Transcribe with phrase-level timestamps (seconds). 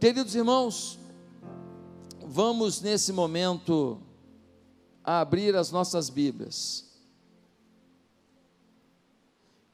[0.00, 0.98] Queridos irmãos,
[2.22, 4.00] vamos nesse momento
[5.04, 6.86] abrir as nossas Bíblias.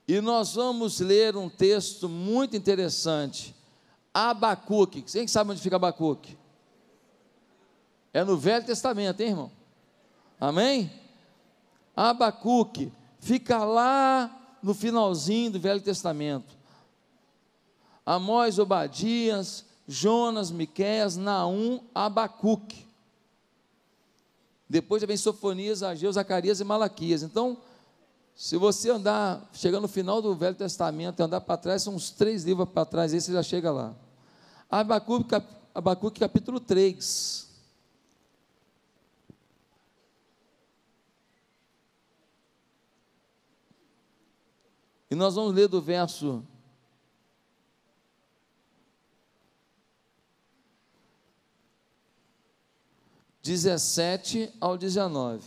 [0.09, 3.55] E nós vamos ler um texto muito interessante.
[4.13, 5.03] Abacuque.
[5.03, 6.37] Quem sabe onde fica Abacuque?
[8.13, 9.53] É no Velho Testamento, hein, irmão?
[10.41, 10.91] Amém?
[11.95, 16.59] Abacuque fica lá no finalzinho do Velho Testamento.
[18.05, 22.87] Amós, Obadias, Jonas, Miqueias, Naum, Abacuque.
[24.69, 27.23] Depois já vem Sofonias, Ageu, Zacarias e Malaquias.
[27.23, 27.57] Então,
[28.35, 32.11] se você andar, chegando no final do Velho Testamento e andar para trás, são uns
[32.11, 33.95] três livros para trás, esse já chega lá.
[34.69, 37.47] Abacuque, cap, Abacuque capítulo 3.
[45.09, 46.43] E nós vamos ler do verso
[53.47, 55.45] 17 ao 19.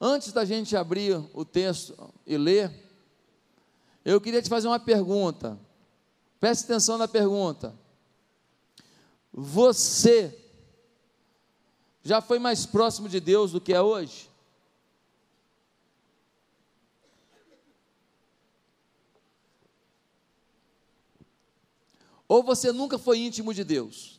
[0.00, 1.94] Antes da gente abrir o texto
[2.26, 2.72] e ler,
[4.04, 5.58] eu queria te fazer uma pergunta.
[6.40, 7.74] Preste atenção na pergunta.
[9.30, 10.36] Você
[12.02, 14.30] já foi mais próximo de Deus do que é hoje?
[22.26, 24.18] Ou você nunca foi íntimo de Deus?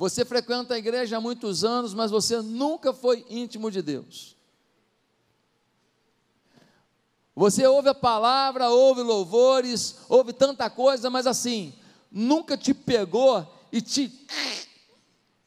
[0.00, 4.34] Você frequenta a igreja há muitos anos, mas você nunca foi íntimo de Deus.
[7.36, 11.74] Você ouve a palavra, ouve louvores, ouve tanta coisa, mas assim,
[12.10, 14.10] nunca te pegou e te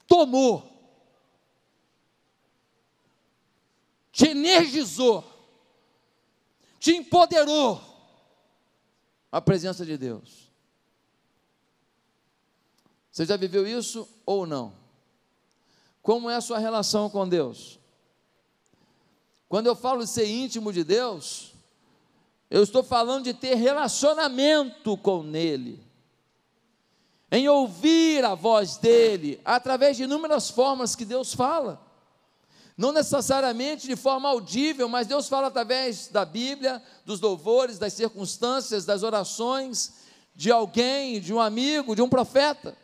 [0.06, 0.72] tomou,
[4.12, 5.24] te energizou,
[6.80, 7.81] te empoderou
[9.31, 10.48] a presença de Deus.
[13.12, 14.73] Você já viveu isso ou não?
[16.02, 17.79] Como é a sua relação com Deus?
[19.47, 21.53] Quando eu falo de ser íntimo de Deus,
[22.50, 25.81] eu estou falando de ter relacionamento com Ele,
[27.31, 31.81] em ouvir a voz dEle, através de inúmeras formas que Deus fala.
[32.78, 38.85] Não necessariamente de forma audível, mas Deus fala através da Bíblia, dos louvores, das circunstâncias,
[38.85, 39.94] das orações,
[40.35, 42.75] de alguém, de um amigo, de um profeta.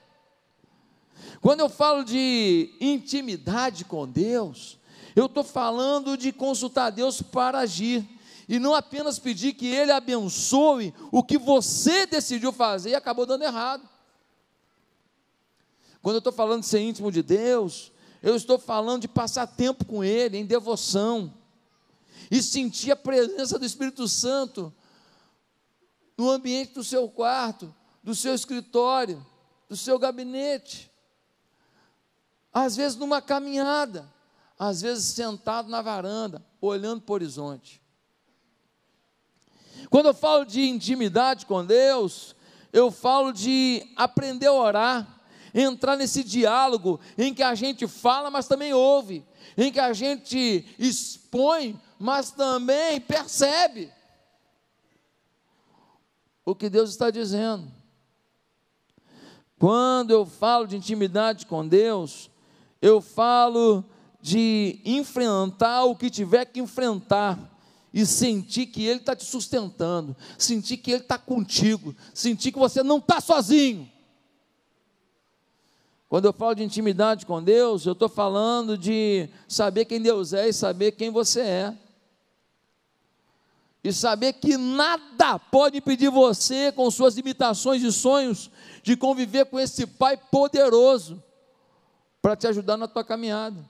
[1.41, 4.77] Quando eu falo de intimidade com Deus,
[5.15, 8.07] eu estou falando de consultar Deus para agir,
[8.47, 13.43] e não apenas pedir que Ele abençoe o que você decidiu fazer e acabou dando
[13.43, 13.87] errado.
[16.01, 17.91] Quando eu estou falando de ser íntimo de Deus,
[18.23, 21.33] eu estou falando de passar tempo com Ele, em devoção,
[22.31, 24.73] e sentir a presença do Espírito Santo
[26.17, 29.25] no ambiente do seu quarto, do seu escritório,
[29.69, 30.89] do seu gabinete
[32.53, 34.11] às vezes numa caminhada,
[34.57, 37.81] às vezes sentado na varanda, olhando para o horizonte.
[39.89, 42.35] Quando eu falo de intimidade com Deus,
[42.71, 45.21] eu falo de aprender a orar,
[45.53, 49.25] entrar nesse diálogo em que a gente fala, mas também ouve,
[49.57, 53.91] em que a gente expõe, mas também percebe
[56.45, 57.71] o que Deus está dizendo.
[59.57, 62.29] Quando eu falo de intimidade com Deus,
[62.81, 63.83] eu falo
[64.21, 67.39] de enfrentar o que tiver que enfrentar
[67.93, 72.83] e sentir que Ele está te sustentando, sentir que Ele está contigo, sentir que você
[72.83, 73.89] não está sozinho.
[76.07, 80.49] Quando eu falo de intimidade com Deus, eu estou falando de saber quem Deus é
[80.49, 81.77] e saber quem você é.
[83.83, 88.49] E saber que nada pode impedir você, com suas limitações e sonhos,
[88.83, 91.23] de conviver com esse Pai poderoso
[92.21, 93.69] para te ajudar na tua caminhada.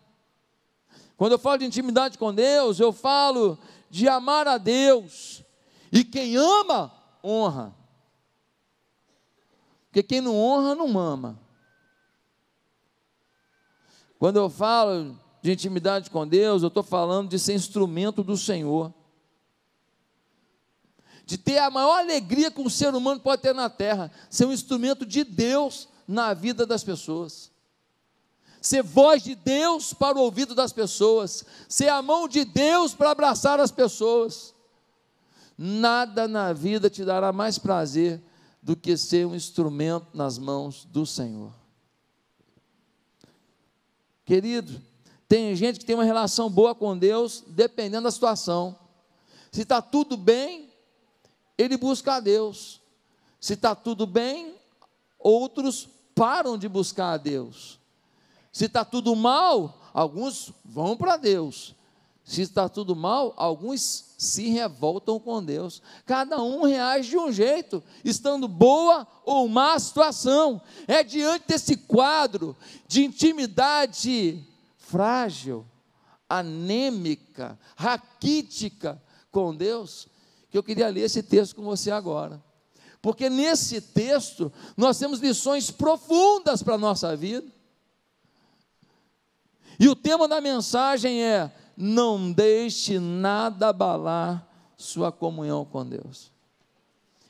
[1.15, 3.57] Quando eu falo de intimidade com Deus, eu falo
[3.89, 5.43] de amar a Deus.
[5.91, 6.91] E quem ama,
[7.23, 7.75] honra.
[9.85, 11.39] Porque quem não honra, não ama.
[14.17, 18.93] Quando eu falo de intimidade com Deus, eu estou falando de ser instrumento do Senhor.
[21.25, 24.51] De ter a maior alegria que um ser humano pode ter na terra, ser um
[24.51, 27.51] instrumento de Deus na vida das pessoas
[28.61, 33.11] ser voz de Deus para o ouvido das pessoas, ser a mão de Deus para
[33.11, 34.53] abraçar as pessoas.
[35.57, 38.21] Nada na vida te dará mais prazer
[38.61, 41.51] do que ser um instrumento nas mãos do Senhor.
[44.25, 44.81] Querido,
[45.27, 48.77] tem gente que tem uma relação boa com Deus, dependendo da situação.
[49.51, 50.71] Se está tudo bem,
[51.57, 52.79] ele busca a Deus.
[53.39, 54.53] Se está tudo bem,
[55.17, 57.78] outros param de buscar a Deus.
[58.51, 61.75] Se está tudo mal, alguns vão para Deus.
[62.23, 65.81] Se está tudo mal, alguns se revoltam com Deus.
[66.05, 70.61] Cada um reage de um jeito, estando boa ou má situação.
[70.87, 72.55] É diante desse quadro
[72.87, 74.45] de intimidade
[74.77, 75.65] frágil,
[76.29, 79.01] anêmica, raquítica
[79.31, 80.07] com Deus,
[80.51, 82.43] que eu queria ler esse texto com você agora.
[83.01, 87.47] Porque nesse texto nós temos lições profundas para a nossa vida.
[89.79, 94.45] E o tema da mensagem é: não deixe nada abalar
[94.75, 96.31] sua comunhão com Deus.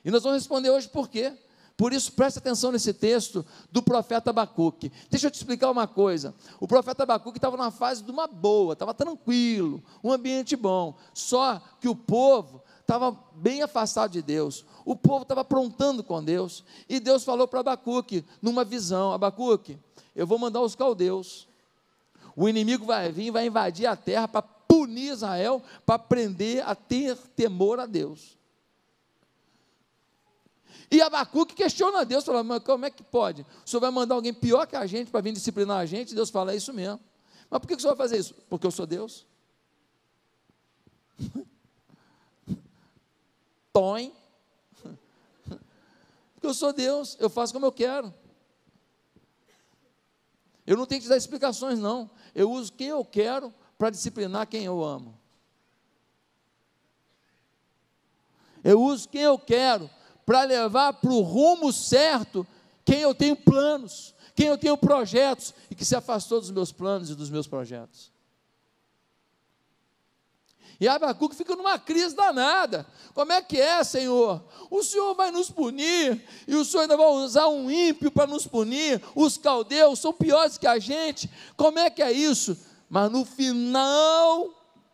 [0.03, 1.33] E nós vamos responder hoje por quê?
[1.77, 4.91] Por isso, preste atenção nesse texto do profeta Abacuque.
[5.09, 6.35] Deixa eu te explicar uma coisa.
[6.59, 10.97] O profeta Abacuque estava numa fase de uma boa, estava tranquilo, um ambiente bom.
[11.13, 14.65] Só que o povo estava bem afastado de Deus.
[14.83, 16.65] O povo estava aprontando com Deus.
[16.89, 19.77] E Deus falou para Abacuque, numa visão: Abacuque,
[20.13, 21.48] eu vou mandar os caldeus.
[22.39, 27.17] O inimigo vai vir, vai invadir a terra para punir Israel, para aprender a ter
[27.35, 28.37] temor a Deus.
[30.89, 33.45] E Abacuque questiona Deus, fala, mas como é que pode?
[33.65, 36.15] O senhor vai mandar alguém pior que a gente para vir disciplinar a gente?
[36.15, 37.01] Deus fala, é isso mesmo.
[37.49, 38.33] Mas por que o senhor vai fazer isso?
[38.49, 39.27] Porque eu sou Deus.
[43.73, 44.13] Põe.
[46.35, 48.13] Porque eu sou Deus, eu faço como eu quero.
[50.69, 52.07] Eu não tenho que te dar explicações, não.
[52.35, 55.19] Eu uso quem eu quero para disciplinar quem eu amo.
[58.63, 59.89] Eu uso quem eu quero
[60.27, 62.45] para levar para o rumo certo
[62.85, 67.09] quem eu tenho planos, quem eu tenho projetos e que se afastou dos meus planos
[67.09, 68.11] e dos meus projetos.
[70.79, 72.87] E Abacuque fica numa crise danada.
[73.13, 74.41] Como é que é, Senhor?
[74.71, 78.47] O Senhor vai nos punir, e o Senhor ainda vai usar um ímpio para nos
[78.47, 79.01] punir.
[79.13, 81.29] Os caldeus são piores que a gente.
[81.57, 82.57] Como é que é isso?
[82.89, 84.49] Mas no final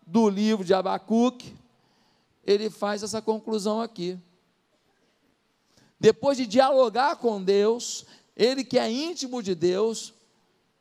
[0.07, 1.55] do livro de Abacuque,
[2.43, 4.17] ele faz essa conclusão aqui.
[5.99, 8.05] Depois de dialogar com Deus,
[8.35, 10.13] ele que é íntimo de Deus,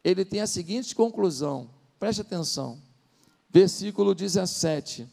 [0.03, 1.69] ele tem a seguinte conclusão:
[1.99, 2.84] preste atenção
[3.55, 5.09] versículo 17.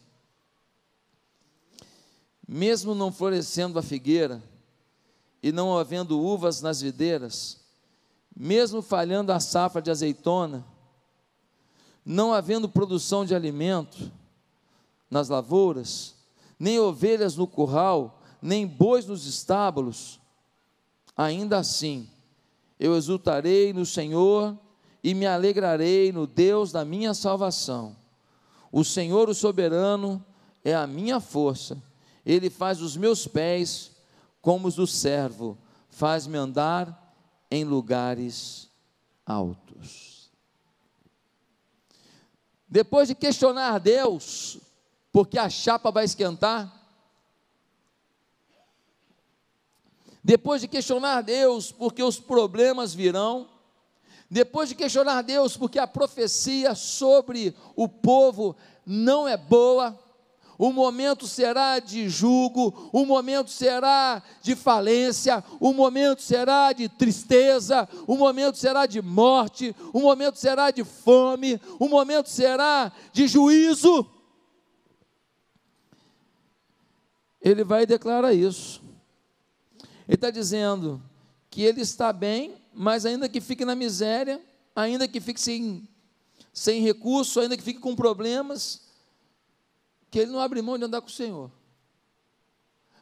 [2.46, 4.42] Mesmo não florescendo a figueira,
[5.40, 7.60] e não havendo uvas nas videiras,
[8.36, 10.64] mesmo falhando a safra de azeitona,
[12.04, 14.10] não havendo produção de alimento
[15.08, 16.16] nas lavouras,
[16.58, 20.20] nem ovelhas no curral, nem bois nos estábulos,
[21.16, 22.08] ainda assim
[22.78, 24.58] eu exultarei no Senhor
[25.02, 28.01] e me alegrarei no Deus da minha salvação.
[28.72, 30.24] O Senhor, o soberano,
[30.64, 31.80] é a minha força.
[32.24, 33.92] Ele faz os meus pés
[34.40, 35.58] como os do servo,
[35.88, 37.14] faz-me andar
[37.50, 38.68] em lugares
[39.26, 40.30] altos.
[42.66, 44.58] Depois de questionar Deus,
[45.12, 46.80] porque a chapa vai esquentar,
[50.24, 53.48] depois de questionar Deus, porque os problemas virão,
[54.32, 58.56] depois de questionar Deus, porque a profecia sobre o povo
[58.86, 59.98] não é boa,
[60.56, 67.86] o momento será de julgo, o momento será de falência, o momento será de tristeza,
[68.06, 74.10] o momento será de morte, o momento será de fome, o momento será de juízo.
[77.38, 78.80] Ele vai declarar isso.
[80.08, 81.02] Ele está dizendo
[81.50, 84.40] que ele está bem mas ainda que fique na miséria,
[84.74, 85.88] ainda que fique sem,
[86.52, 88.82] sem recurso, ainda que fique com problemas,
[90.10, 91.50] que ele não abre mão de andar com o Senhor.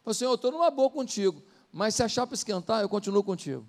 [0.02, 3.66] Fala, Senhor, eu estou numa boa contigo, mas se a chapa esquentar, eu continuo contigo.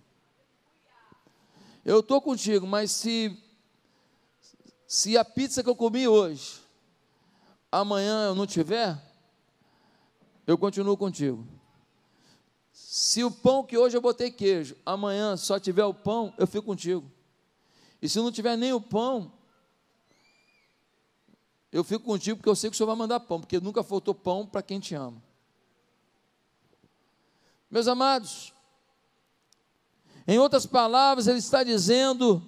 [1.83, 3.35] Eu estou contigo, mas se,
[4.87, 6.61] se a pizza que eu comi hoje,
[7.71, 8.97] amanhã eu não tiver,
[10.45, 11.47] eu continuo contigo.
[12.83, 16.65] Se o pão que hoje eu botei queijo, amanhã só tiver o pão, eu fico
[16.65, 17.09] contigo.
[18.01, 19.31] E se não tiver nem o pão,
[21.71, 24.13] eu fico contigo porque eu sei que o Senhor vai mandar pão, porque nunca faltou
[24.13, 25.21] pão para quem te ama.
[27.69, 28.53] Meus amados,
[30.27, 32.43] em outras palavras, ele está dizendo: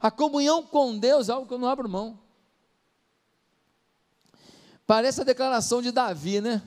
[0.00, 2.18] a comunhão com Deus é algo que eu não abro mão.
[4.86, 6.60] Parece a declaração de Davi, né?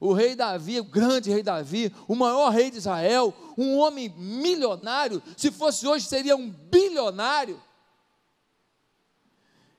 [0.00, 5.22] O rei Davi, o grande rei Davi, o maior rei de Israel, um homem milionário,
[5.36, 7.60] se fosse hoje seria um bilionário.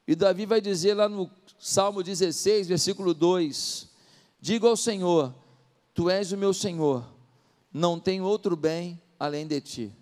[0.08, 3.88] E Davi vai dizer lá no Salmo 16, versículo 2:
[4.42, 5.34] Digo ao Senhor,
[5.94, 7.06] Tu és o meu Senhor,
[7.72, 9.99] não tenho outro bem além de ti.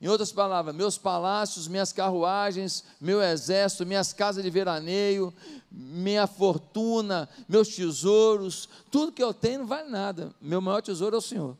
[0.00, 5.32] Em outras palavras, meus palácios, minhas carruagens, meu exército, minhas casas de veraneio,
[5.70, 10.34] minha fortuna, meus tesouros, tudo que eu tenho não vale nada.
[10.40, 11.56] Meu maior tesouro é o Senhor.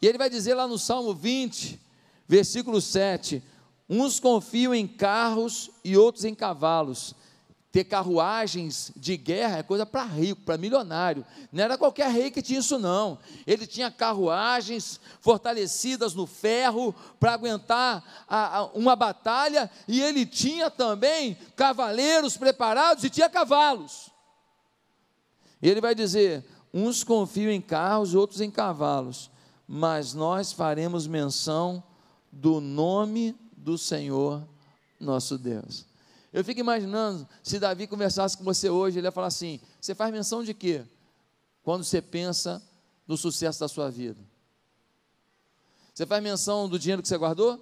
[0.00, 1.78] E ele vai dizer lá no Salmo 20,
[2.26, 3.42] versículo 7:
[3.88, 7.14] Uns confiam em carros e outros em cavalos,
[7.76, 11.26] ter carruagens de guerra é coisa para rico, para milionário.
[11.52, 13.18] Não era qualquer rei que tinha isso, não.
[13.46, 20.70] Ele tinha carruagens fortalecidas no ferro para aguentar a, a, uma batalha, e ele tinha
[20.70, 24.08] também cavaleiros preparados e tinha cavalos.
[25.60, 29.30] Ele vai dizer: uns confiam em carros, outros em cavalos,
[29.68, 31.84] mas nós faremos menção
[32.32, 34.48] do nome do Senhor
[34.98, 35.85] nosso Deus.
[36.36, 40.12] Eu fico imaginando se Davi conversasse com você hoje, ele ia falar assim: você faz
[40.12, 40.84] menção de quê?
[41.62, 42.62] Quando você pensa
[43.08, 44.20] no sucesso da sua vida.
[45.94, 47.58] Você faz menção do dinheiro que você guardou?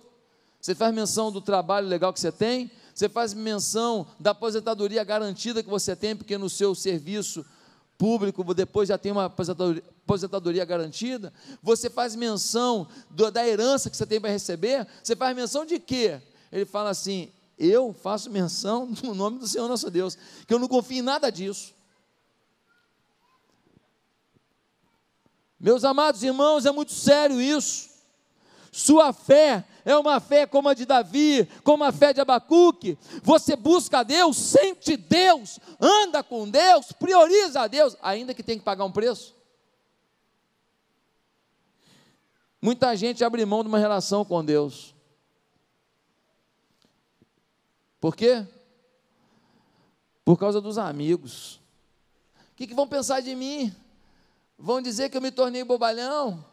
[0.61, 2.69] Você faz menção do trabalho legal que você tem?
[2.93, 7.47] Você faz menção da aposentadoria garantida que você tem, porque no seu serviço
[7.97, 11.33] público depois já tem uma aposentadoria, aposentadoria garantida?
[11.63, 14.85] Você faz menção do, da herança que você tem para receber?
[15.01, 16.21] Você faz menção de quê?
[16.51, 20.69] Ele fala assim: eu faço menção no nome do Senhor nosso Deus, que eu não
[20.69, 21.75] confio em nada disso.
[25.59, 27.89] Meus amados irmãos, é muito sério isso.
[28.71, 32.99] Sua fé é uma fé como a de Davi, como a fé de Abacuque.
[33.23, 38.65] Você busca Deus, sente Deus, anda com Deus, prioriza a Deus, ainda que tenha que
[38.65, 39.35] pagar um preço.
[42.61, 44.94] Muita gente abre mão de uma relação com Deus.
[48.05, 48.47] Por quê?
[50.27, 51.59] Por causa dos amigos.
[52.53, 53.75] O que, que vão pensar de mim?
[54.59, 56.45] Vão dizer que eu me tornei bobalhão?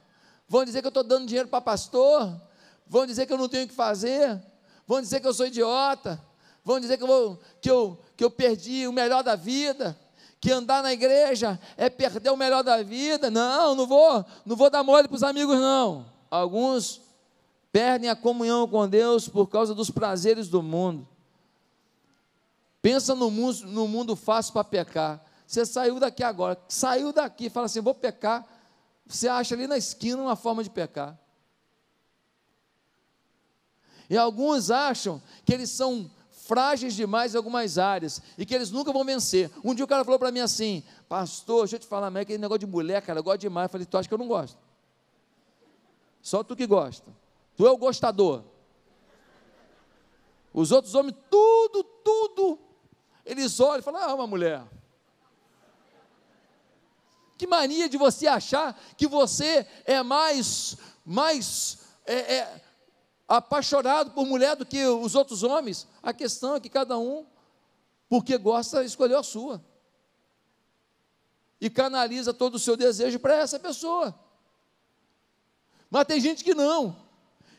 [0.48, 2.42] Vão dizer que eu estou dando dinheiro para pastor?
[2.88, 4.42] Vão dizer que eu não tenho o que fazer?
[4.88, 6.24] Vão dizer que eu sou idiota?
[6.64, 10.00] Vão dizer que eu, vou, que eu, que eu perdi o melhor da vida?
[10.40, 13.30] Que andar na igreja é perder o melhor da vida?
[13.30, 16.06] Não, não vou, não vou dar mole para os amigos, não.
[16.30, 17.02] Alguns
[17.74, 21.12] perdem a comunhão com Deus por causa dos prazeres do mundo.
[22.82, 25.24] Pensa no mundo, no mundo fácil para pecar.
[25.46, 28.48] Você saiu daqui agora, saiu daqui, fala assim: vou pecar.
[29.06, 31.20] Você acha ali na esquina uma forma de pecar.
[34.10, 38.92] E alguns acham que eles são frágeis demais em algumas áreas e que eles nunca
[38.92, 39.52] vão vencer.
[39.64, 42.40] Um dia o cara falou para mim assim: Pastor, deixa eu te falar, mas aquele
[42.40, 43.66] negócio de mulher, cara, eu gosto demais.
[43.66, 44.58] Eu falei: Tu acha que eu não gosto?
[46.22, 47.12] Só tu que gosta.
[47.56, 48.44] Tu é o gostador.
[50.54, 52.71] Os outros homens, tudo, tudo
[53.32, 54.62] eles olham e falam: Ah, uma mulher.
[57.38, 62.62] Que mania de você achar que você é mais, mais é, é,
[63.28, 65.88] apaixonado por mulher do que os outros homens.
[66.04, 67.26] A questão é que cada um,
[68.10, 69.64] porque gosta, escolheu a sua.
[71.60, 74.14] E canaliza todo o seu desejo para essa pessoa.
[75.90, 77.11] Mas tem gente que não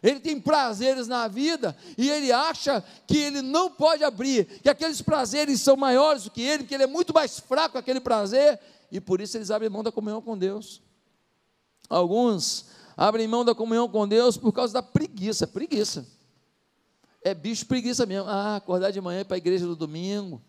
[0.03, 5.01] ele tem prazeres na vida e ele acha que ele não pode abrir, que aqueles
[5.01, 8.59] prazeres são maiores do que ele, que ele é muito mais fraco aquele prazer,
[8.91, 10.83] e por isso eles abrem mão da comunhão com Deus.
[11.89, 12.67] Alguns
[12.97, 16.07] abrem mão da comunhão com Deus por causa da preguiça, preguiça.
[17.25, 18.29] É bicho preguiça mesmo.
[18.29, 20.43] Ah, acordar de manhã para a igreja no domingo.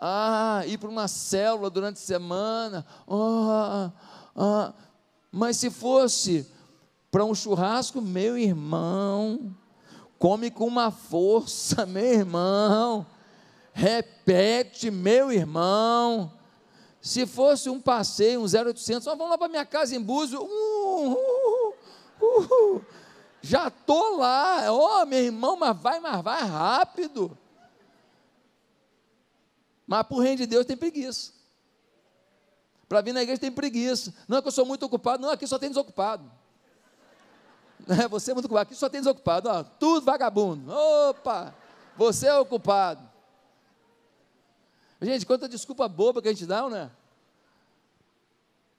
[0.00, 2.86] Ah, ir para uma célula durante a semana.
[3.08, 3.92] Ah,
[4.36, 4.72] ah.
[5.32, 6.46] Mas se fosse
[7.10, 9.54] para um churrasco, meu irmão,
[10.18, 13.06] come com uma força, meu irmão,
[13.72, 16.32] repete, meu irmão.
[17.00, 20.44] Se fosse um passeio, um 0800, nós vamos lá para minha casa em Búzios, uh,
[20.44, 21.74] uh,
[22.20, 22.84] uh, uh,
[23.40, 27.38] já estou lá, ó oh, meu irmão, mas vai, mas vai rápido.
[29.86, 31.32] Mas para o reino de Deus tem preguiça.
[32.88, 34.12] Para vir na igreja tem preguiça.
[34.26, 36.30] Não é que eu sou muito ocupado, não, aqui só tem desocupado.
[38.10, 38.62] Você é muito ocupado.
[38.62, 39.48] Aqui só tem desocupado.
[39.48, 40.72] Ó, tudo vagabundo.
[40.72, 41.54] Opa!
[41.96, 43.08] Você é ocupado.
[45.00, 46.90] Gente, quanta desculpa boba que a gente dá, né?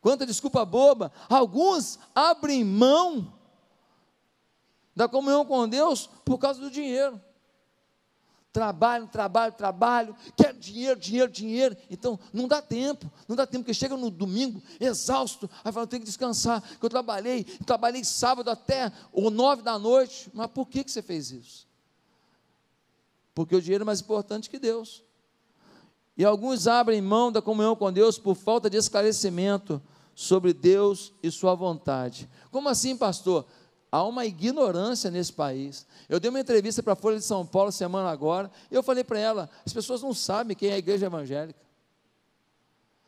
[0.02, 1.12] Quanta desculpa boba.
[1.30, 3.34] Alguns abrem mão
[4.96, 7.22] da comunhão com Deus por causa do dinheiro.
[8.52, 11.78] Trabalho, trabalho, trabalho, quero dinheiro, dinheiro, dinheiro.
[11.90, 15.88] Então, não dá tempo, não dá tempo, porque chega no domingo, exausto, aí fala, eu
[15.88, 20.32] tenho que descansar, que eu trabalhei, trabalhei sábado até ou nove da noite.
[20.34, 21.68] Mas por que, que você fez isso?
[23.36, 25.04] Porque o dinheiro é mais importante que Deus.
[26.18, 29.82] E alguns abrem mão da comunhão com Deus por falta de esclarecimento
[30.16, 32.30] sobre Deus e Sua vontade.
[32.52, 33.46] Como assim, pastor?
[33.92, 35.86] Há uma ignorância nesse país.
[36.08, 39.04] Eu dei uma entrevista para a Folha de São Paulo semana agora, e eu falei
[39.04, 41.60] para ela: as pessoas não sabem quem é a igreja evangélica.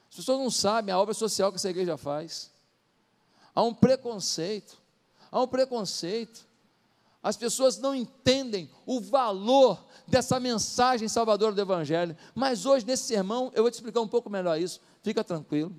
[0.10, 2.52] As pessoas não sabem a obra social que essa igreja faz.
[3.54, 4.78] Há um preconceito.
[5.32, 6.46] Há um preconceito.
[7.24, 12.18] As pessoas não entendem o valor dessa mensagem salvadora do Evangelho.
[12.34, 14.82] Mas hoje, nesse sermão, eu vou te explicar um pouco melhor isso.
[15.04, 15.74] Fica tranquilo.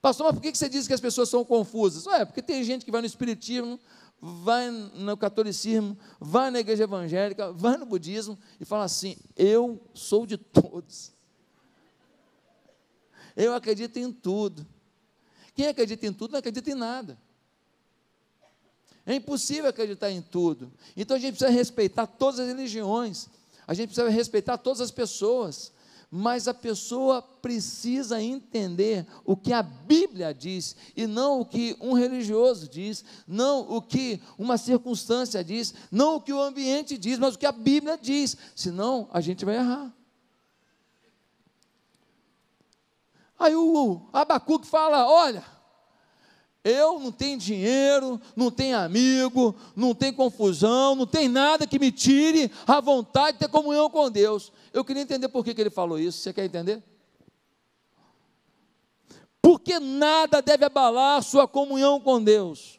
[0.00, 2.06] Pastor, mas por que você diz que as pessoas são confusas?
[2.06, 3.78] É, porque tem gente que vai no Espiritismo,
[4.20, 10.26] vai no catolicismo, vai na igreja evangélica, vai no budismo e fala assim: eu sou
[10.26, 11.12] de todos.
[13.36, 14.66] Eu acredito em tudo.
[15.54, 17.18] Quem acredita em tudo não acredita em nada.
[19.06, 20.72] É impossível acreditar em tudo.
[20.96, 23.28] Então a gente precisa respeitar todas as religiões,
[23.66, 25.72] a gente precisa respeitar todas as pessoas,
[26.10, 31.92] mas a pessoa precisa entender o que a Bíblia diz e não o que um
[31.92, 37.36] religioso diz, não o que uma circunstância diz, não o que o ambiente diz, mas
[37.36, 39.94] o que a Bíblia diz, senão a gente vai errar.
[43.38, 45.42] Aí o Abacuque fala: Olha,
[46.62, 51.90] eu não tenho dinheiro, não tenho amigo, não tenho confusão, não tem nada que me
[51.90, 54.52] tire a vontade de ter comunhão com Deus.
[54.72, 56.18] Eu queria entender por que, que ele falou isso.
[56.18, 56.82] Você quer entender?
[59.40, 62.78] Porque nada deve abalar sua comunhão com Deus.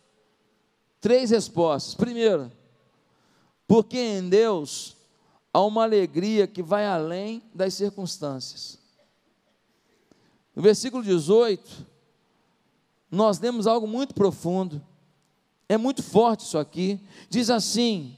[1.00, 1.96] Três respostas.
[1.96, 2.52] Primeiro,
[3.68, 4.96] porque em Deus
[5.52, 8.78] há uma alegria que vai além das circunstâncias.
[10.56, 11.88] No versículo 18,
[13.12, 14.82] nós lemos algo muito profundo,
[15.68, 17.00] é muito forte isso aqui.
[17.30, 18.16] Diz assim: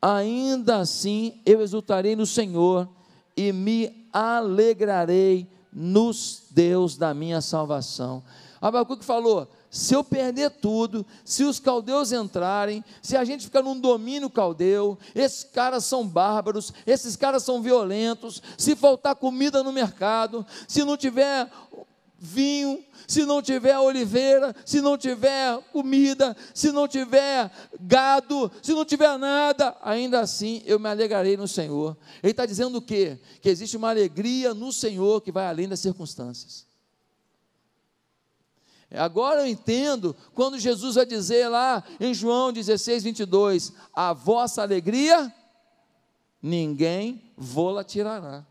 [0.00, 2.88] Ainda assim eu exultarei no Senhor
[3.36, 8.22] e me alegrarei nos Deus da minha salvação.
[8.60, 13.78] Abacuque falou: se eu perder tudo, se os caldeus entrarem, se a gente ficar num
[13.78, 20.44] domínio caldeu, esses caras são bárbaros, esses caras são violentos, se faltar comida no mercado,
[20.66, 21.48] se não tiver
[22.20, 28.84] vinho, se não tiver oliveira, se não tiver comida, se não tiver gado, se não
[28.84, 31.96] tiver nada, ainda assim eu me alegrarei no Senhor.
[32.22, 33.18] Ele está dizendo o quê?
[33.40, 36.66] Que existe uma alegria no Senhor que vai além das circunstâncias.
[38.92, 45.32] Agora eu entendo quando Jesus vai dizer lá em João 16, 22: A vossa alegria
[46.42, 48.44] ninguém vô-la tirará.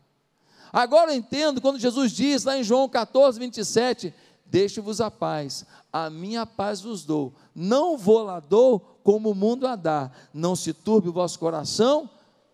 [0.72, 4.14] Agora eu entendo quando Jesus diz lá em João 14, 27,
[4.46, 9.66] deixe-vos a paz, a minha paz vos dou, não vou lá dou como o mundo
[9.66, 12.08] a dá, não se turbe o vosso coração,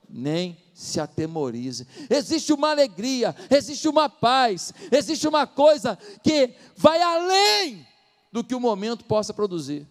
[0.08, 1.86] nem se atemorize.
[2.08, 7.86] Existe uma alegria, existe uma paz, existe uma coisa que vai além
[8.30, 9.86] do que o momento possa produzir.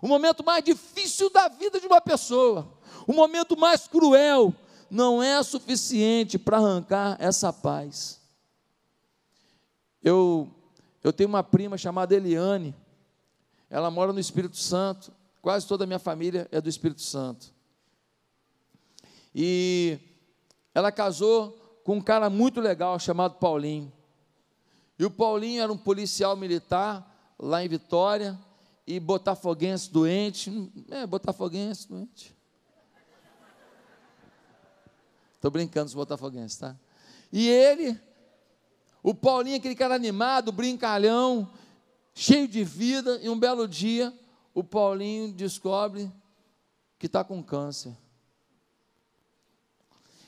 [0.00, 2.68] O momento mais difícil da vida de uma pessoa,
[3.06, 4.54] o momento mais cruel,
[4.92, 8.20] não é suficiente para arrancar essa paz.
[10.02, 10.50] Eu,
[11.02, 12.74] eu tenho uma prima chamada Eliane,
[13.70, 17.54] ela mora no Espírito Santo, quase toda a minha família é do Espírito Santo.
[19.34, 19.98] E
[20.74, 23.90] ela casou com um cara muito legal chamado Paulinho.
[24.98, 28.38] E o Paulinho era um policial militar lá em Vitória
[28.86, 32.41] e botafoguense doente, é, botafoguense doente.
[35.42, 36.76] Estou brincando os botafoguenses, tá?
[37.32, 38.00] E ele,
[39.02, 41.50] o Paulinho, aquele cara animado, brincalhão,
[42.14, 44.16] cheio de vida, e um belo dia,
[44.54, 46.08] o Paulinho descobre
[46.96, 47.92] que está com câncer.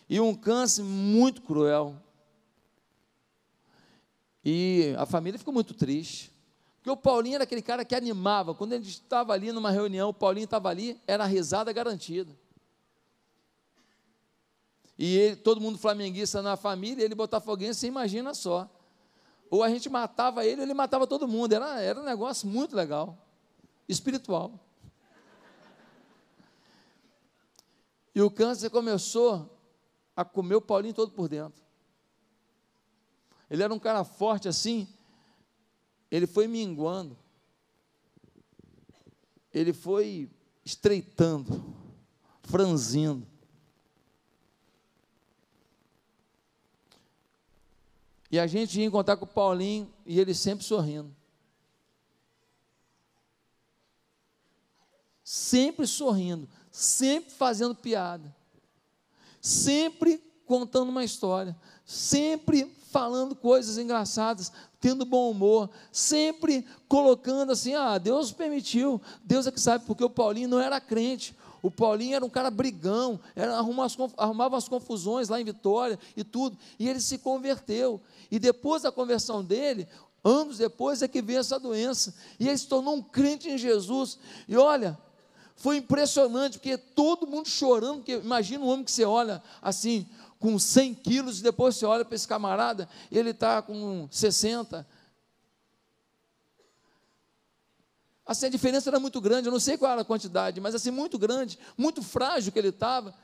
[0.09, 1.95] E um câncer muito cruel.
[4.45, 6.33] E a família ficou muito triste.
[6.79, 8.53] Porque o Paulinho era aquele cara que animava.
[8.53, 12.37] Quando ele estava ali numa reunião, o Paulinho estava ali, era risada garantida
[14.99, 18.71] e ele, todo mundo flamenguista na família, ele botafoguense, você imagina só.
[19.51, 21.53] Ou a gente matava ele, ou ele matava todo mundo.
[21.53, 23.19] Era, era um negócio muito legal,
[23.89, 24.61] espiritual.
[28.15, 29.51] E o câncer começou
[30.15, 31.63] a comer o Paulinho todo por dentro.
[33.51, 34.89] Ele era um cara forte assim,
[36.11, 37.19] ele foi minguando,
[39.53, 40.31] ele foi
[40.65, 41.75] estreitando,
[42.43, 43.27] franzindo.
[48.35, 51.15] E a gente ia encontrar com o Paulinho e ele sempre sorrindo.
[55.23, 58.35] Sempre sorrindo, sempre fazendo piada,
[59.41, 67.99] sempre contando uma história, sempre falando coisas engraçadas, tendo bom humor, sempre colocando assim: ah,
[67.99, 71.37] Deus permitiu, Deus é que sabe, porque o Paulinho não era crente.
[71.65, 76.59] O Paulinho era um cara brigão, era, arrumava, as, confusões lá em Vitória e tudo,
[76.79, 78.03] e ele se converteu.
[78.31, 79.89] E depois da conversão dele,
[80.23, 84.19] anos depois é que veio essa doença, e ele se tornou um crente em Jesus.
[84.47, 84.99] E olha,
[85.57, 90.07] foi impressionante, porque todo mundo chorando, porque imagina um homem que você olha assim,
[90.39, 94.87] com 100 quilos, e depois você olha para esse camarada, ele está com 60.
[98.27, 100.91] Assim, a diferença era muito grande, eu não sei qual era a quantidade, mas assim,
[100.91, 103.15] muito grande, muito frágil que ele estava.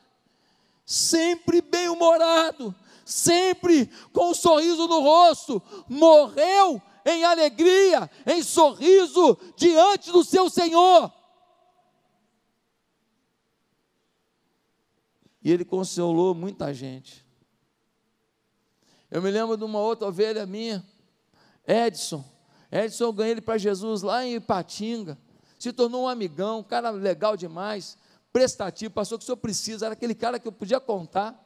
[0.84, 10.22] Sempre bem-humorado, sempre com um sorriso no rosto, morreu em alegria, em sorriso diante do
[10.22, 11.10] seu Senhor.
[15.42, 17.24] E ele consolou muita gente.
[19.10, 20.86] Eu me lembro de uma outra ovelha minha,
[21.66, 22.24] Edson.
[22.70, 25.18] Edson, eu ganhei ele para Jesus lá em Ipatinga.
[25.58, 27.98] Se tornou um amigão, um cara legal demais,
[28.32, 29.86] prestativo, passou o que o senhor precisa.
[29.86, 31.38] Era aquele cara que eu podia contar.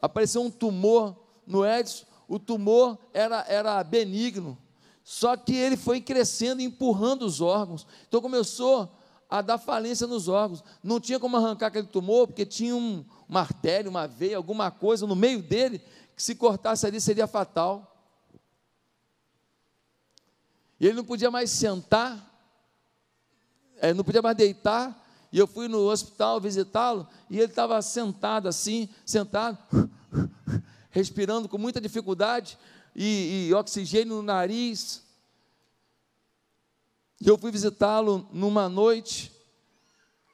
[0.00, 4.56] Apareceu um tumor no Edson, o tumor era, era benigno,
[5.02, 7.86] só que ele foi crescendo, empurrando os órgãos.
[8.06, 8.88] Então começou
[9.28, 10.62] a dar falência nos órgãos.
[10.82, 15.06] Não tinha como arrancar aquele tumor, porque tinha um, uma artéria, uma veia, alguma coisa
[15.06, 15.82] no meio dele,
[16.14, 17.89] que se cortasse ali seria fatal.
[20.80, 22.26] E ele não podia mais sentar,
[23.76, 24.96] é, não podia mais deitar.
[25.30, 29.58] E eu fui no hospital visitá-lo, e ele estava sentado assim, sentado,
[30.90, 32.58] respirando com muita dificuldade,
[32.96, 35.04] e, e oxigênio no nariz.
[37.20, 39.30] E eu fui visitá-lo numa noite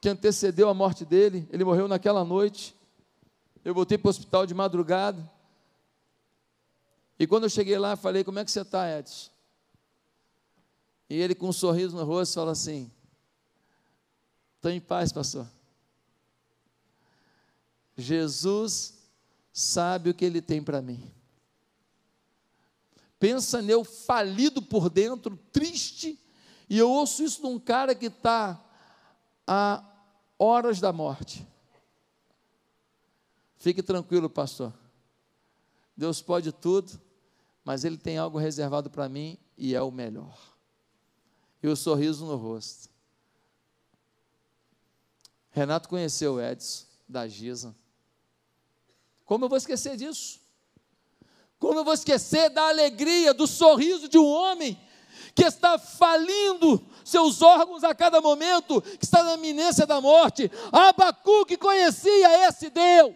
[0.01, 1.47] que antecedeu a morte dele.
[1.51, 2.73] Ele morreu naquela noite.
[3.63, 5.29] Eu voltei para o hospital de madrugada.
[7.19, 9.36] E quando eu cheguei lá, falei: Como é que você está, Edson?
[11.09, 12.91] E ele, com um sorriso no rosto, fala assim:
[14.55, 15.47] Estou em paz, pastor.
[17.95, 18.93] Jesus
[19.51, 21.11] sabe o que ele tem para mim.
[23.19, 26.19] Pensa nele falido por dentro, triste,
[26.69, 28.63] e eu ouço isso de um cara que está
[29.47, 29.83] a
[30.37, 31.47] horas da morte.
[33.57, 34.71] Fique tranquilo, pastor.
[35.95, 37.01] Deus pode tudo,
[37.65, 40.56] mas Ele tem algo reservado para mim e é o melhor.
[41.61, 42.89] E o sorriso no rosto.
[45.51, 47.75] Renato conheceu o Edson da Giza.
[49.25, 50.39] Como eu vou esquecer disso?
[51.59, 54.79] Como eu vou esquecer da alegria, do sorriso de um homem
[55.33, 60.51] que está falindo seus órgãos a cada momento, que está na iminência da morte.
[60.71, 63.15] Abacuque conhecia esse Deus.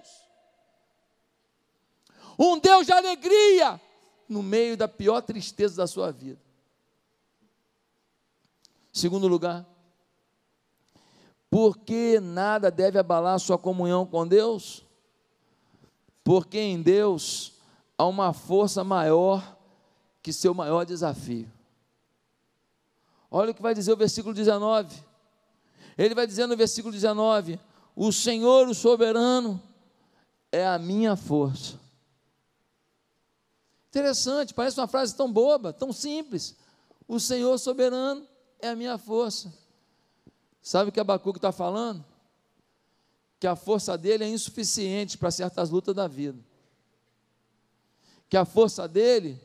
[2.37, 3.79] Um Deus de alegria
[4.27, 6.39] no meio da pior tristeza da sua vida.
[8.91, 9.65] Segundo lugar,
[11.49, 14.85] porque nada deve abalar sua comunhão com Deus?
[16.23, 17.53] Porque em Deus
[17.97, 19.57] há uma força maior
[20.21, 21.51] que seu maior desafio.
[23.29, 24.93] Olha o que vai dizer o versículo 19.
[25.97, 27.59] Ele vai dizer no versículo 19:
[27.95, 29.61] O Senhor, o soberano,
[30.51, 31.79] é a minha força.
[33.89, 36.55] Interessante, parece uma frase tão boba, tão simples.
[37.07, 38.25] O Senhor soberano
[38.61, 39.51] é a minha força.
[40.61, 42.05] Sabe o que Abacuque está falando?
[43.39, 46.37] Que a força dele é insuficiente para certas lutas da vida.
[48.29, 49.41] Que a força dele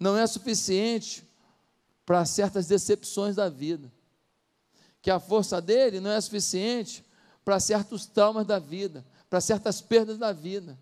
[0.00, 1.22] não é suficiente
[2.06, 3.92] para certas decepções da vida.
[5.02, 7.04] Que a força dele não é suficiente
[7.44, 10.78] para certos traumas da vida, para certas perdas da vida.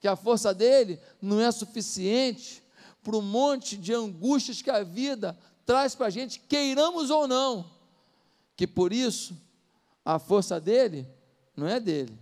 [0.00, 2.62] Que a força dele não é suficiente
[3.02, 7.70] para um monte de angústias que a vida traz para a gente, queiramos ou não.
[8.56, 9.36] Que por isso,
[10.04, 11.06] a força dele
[11.56, 12.16] não é dele,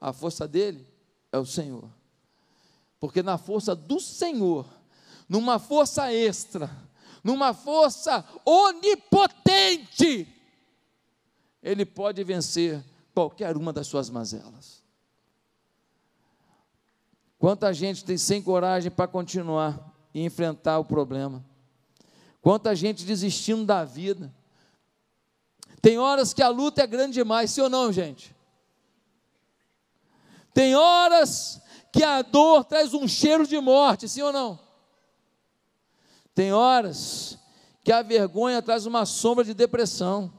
[0.00, 0.84] a força dele
[1.32, 1.88] é o Senhor.
[2.98, 4.66] Porque na força do Senhor,
[5.28, 6.70] numa força extra,
[7.22, 10.28] numa força onipotente,
[11.62, 12.84] ele pode vencer
[13.14, 14.82] qualquer uma das suas mazelas.
[17.38, 21.44] Quanta gente tem sem coragem para continuar e enfrentar o problema.
[22.44, 24.30] Quanta gente desistindo da vida.
[25.80, 28.36] Tem horas que a luta é grande demais, sim ou não, gente?
[30.52, 31.58] Tem horas
[31.90, 34.60] que a dor traz um cheiro de morte, sim ou não?
[36.34, 37.38] Tem horas
[37.82, 40.30] que a vergonha traz uma sombra de depressão.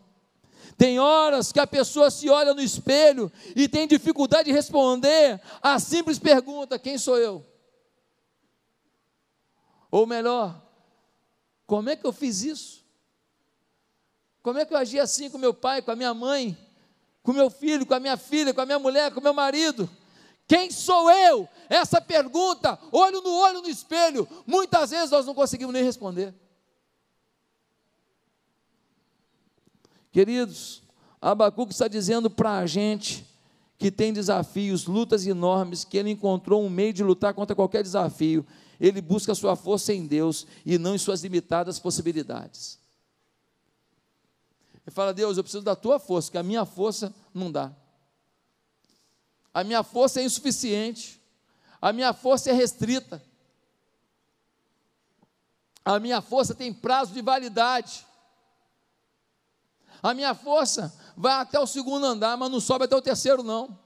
[0.78, 5.80] Tem horas que a pessoa se olha no espelho e tem dificuldade de responder a
[5.80, 7.44] simples pergunta: quem sou eu?
[9.90, 10.65] Ou melhor,
[11.66, 12.86] como é que eu fiz isso?
[14.42, 16.56] Como é que eu agi assim com meu pai, com a minha mãe,
[17.24, 19.90] com meu filho, com a minha filha, com a minha mulher, com meu marido?
[20.48, 21.50] Quem sou eu?
[21.68, 26.34] Essa pergunta, olho no olho no espelho, muitas vezes nós não conseguimos nem responder.
[30.12, 30.84] Queridos,
[31.20, 33.26] Abacuque está dizendo para a gente
[33.78, 38.46] que tem desafios, lutas enormes, que ele encontrou um meio de lutar contra qualquer desafio.
[38.80, 42.80] Ele busca sua força em Deus e não em suas limitadas possibilidades.
[44.86, 47.72] Ele fala: Deus, eu preciso da tua força, que a minha força não dá.
[49.54, 51.22] A minha força é insuficiente.
[51.82, 53.24] A minha força é restrita.
[55.84, 58.06] A minha força tem prazo de validade.
[60.02, 63.78] A minha força vai até o segundo andar, mas não sobe até o terceiro, não.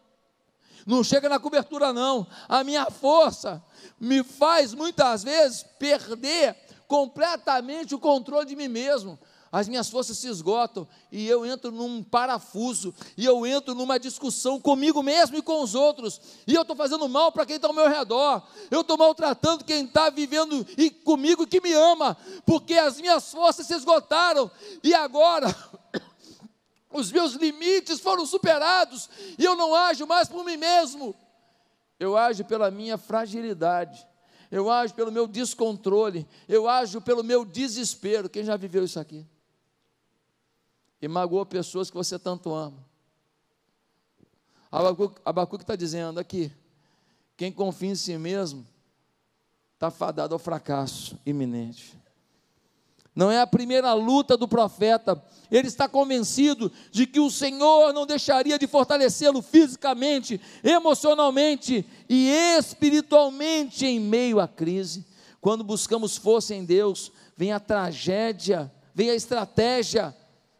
[0.85, 2.25] Não chega na cobertura, não.
[2.47, 3.63] A minha força
[3.99, 6.55] me faz muitas vezes perder
[6.87, 9.19] completamente o controle de mim mesmo
[9.51, 14.59] as minhas forças se esgotam e eu entro num parafuso, e eu entro numa discussão
[14.59, 17.73] comigo mesmo e com os outros, e eu estou fazendo mal para quem está ao
[17.73, 22.15] meu redor, eu estou maltratando quem está vivendo e comigo que me ama,
[22.45, 24.51] porque as minhas forças se esgotaram,
[24.83, 25.55] e agora
[26.91, 31.15] os meus limites foram superados, e eu não ajo mais por mim mesmo,
[31.99, 34.07] eu ajo pela minha fragilidade.
[34.51, 38.27] Eu ajo pelo meu descontrole, eu ajo pelo meu desespero.
[38.27, 39.23] Quem já viveu isso aqui?
[41.01, 42.85] e magoou pessoas que você tanto ama.
[45.25, 46.51] Abacuque está dizendo aqui:
[47.35, 48.65] quem confia em si mesmo
[49.73, 51.97] está fadado ao fracasso iminente.
[53.15, 58.05] Não é a primeira luta do profeta, ele está convencido de que o Senhor não
[58.05, 65.05] deixaria de fortalecê-lo fisicamente, emocionalmente e espiritualmente em meio à crise.
[65.41, 70.15] Quando buscamos força em Deus, vem a tragédia, vem a estratégia,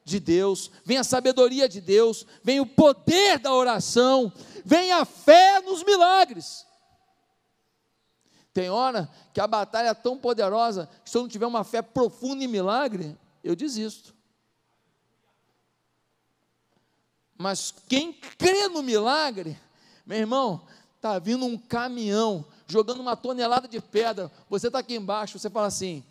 [0.10, 4.34] de Deus, vem a sabedoria de Deus, vem o poder da oração,
[4.66, 6.66] vem a fé nos milagres.
[8.60, 11.82] Tem hora que a batalha é tão poderosa que se eu não tiver uma fé
[11.82, 14.14] profunda em milagre, eu desisto.
[17.38, 19.58] Mas quem crê no milagre,
[20.06, 20.68] meu irmão,
[20.98, 25.68] está vindo um caminhão jogando uma tonelada de pedra, você está aqui embaixo, você fala
[25.68, 26.04] assim: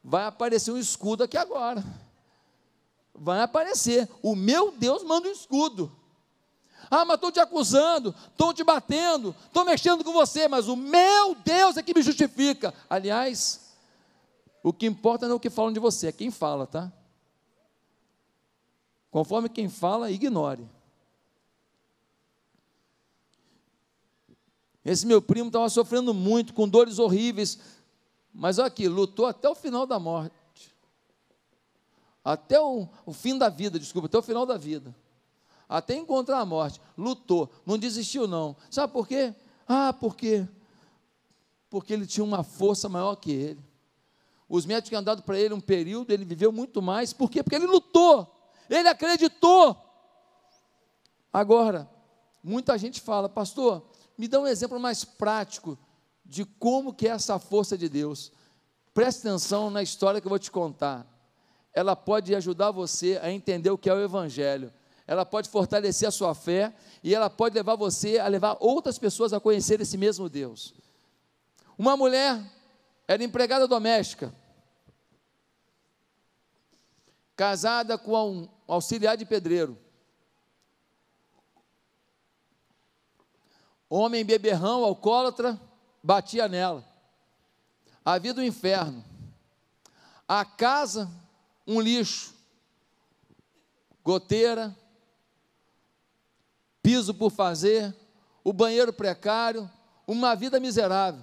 [0.00, 1.82] vai aparecer um escudo aqui agora
[3.18, 4.08] vai aparecer.
[4.22, 5.90] O meu Deus manda um escudo.
[6.90, 11.34] Ah, mas estou te acusando, estou te batendo, estou mexendo com você, mas o meu
[11.34, 12.72] Deus é que me justifica.
[12.88, 13.74] Aliás,
[14.62, 16.92] o que importa não é o que falam de você, é quem fala, tá?
[19.10, 20.68] Conforme quem fala, ignore.
[24.84, 27.58] Esse meu primo estava sofrendo muito, com dores horríveis,
[28.32, 30.46] mas olha aqui, lutou até o final da morte
[32.26, 34.92] até o, o fim da vida, desculpa, até o final da vida,
[35.68, 38.56] até encontrar a morte, lutou, não desistiu não.
[38.70, 39.34] Sabe por quê?
[39.68, 40.46] Ah, por quê?
[41.68, 43.64] Porque ele tinha uma força maior que ele.
[44.48, 47.12] Os médicos tinham dado para ele um período, ele viveu muito mais.
[47.12, 47.42] Por quê?
[47.42, 48.32] Porque ele lutou,
[48.70, 49.76] ele acreditou.
[51.32, 51.90] Agora,
[52.42, 53.82] muita gente fala, pastor,
[54.16, 55.76] me dá um exemplo mais prático
[56.24, 58.32] de como que é essa força de Deus.
[58.94, 61.06] Preste atenção na história que eu vou te contar
[61.76, 64.72] ela pode ajudar você a entender o que é o Evangelho.
[65.06, 69.32] Ela pode fortalecer a sua fé e ela pode levar você a levar outras pessoas
[69.32, 70.74] a conhecer esse mesmo Deus.
[71.78, 72.42] Uma mulher
[73.06, 74.34] era empregada doméstica,
[77.36, 79.78] casada com um auxiliar de pedreiro.
[83.88, 85.60] Homem beberrão, alcoólatra,
[86.02, 86.84] batia nela.
[88.04, 89.04] Havia do inferno.
[90.26, 91.08] A casa
[91.66, 92.32] um lixo,
[94.04, 94.76] goteira,
[96.86, 97.92] piso por fazer,
[98.44, 99.68] o banheiro precário,
[100.06, 101.20] uma vida miserável.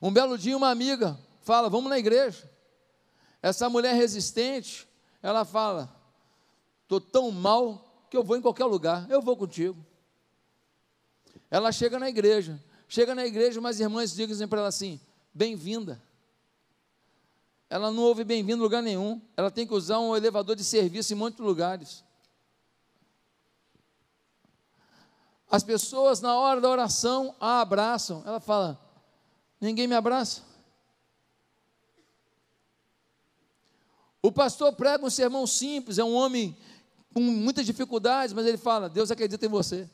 [0.00, 2.48] Um belo dia, uma amiga fala: Vamos na igreja.
[3.42, 4.86] Essa mulher resistente,
[5.20, 5.92] ela fala:
[6.84, 9.84] Estou tão mal que eu vou em qualquer lugar, eu vou contigo.
[11.50, 15.00] Ela chega na igreja, chega na igreja, umas irmãs dizem para ela assim:
[15.34, 16.00] Bem-vinda
[17.68, 19.20] ela não ouve bem-vindo em lugar nenhum.
[19.36, 22.04] Ela tem que usar um elevador de serviço em muitos lugares.
[25.54, 28.24] As pessoas, na hora da oração, a abraçam.
[28.26, 28.76] Ela fala:
[29.60, 30.42] Ninguém me abraça.
[34.20, 36.56] O pastor prega um sermão simples, é um homem
[37.12, 39.88] com muitas dificuldades, mas ele fala: Deus acredita em você.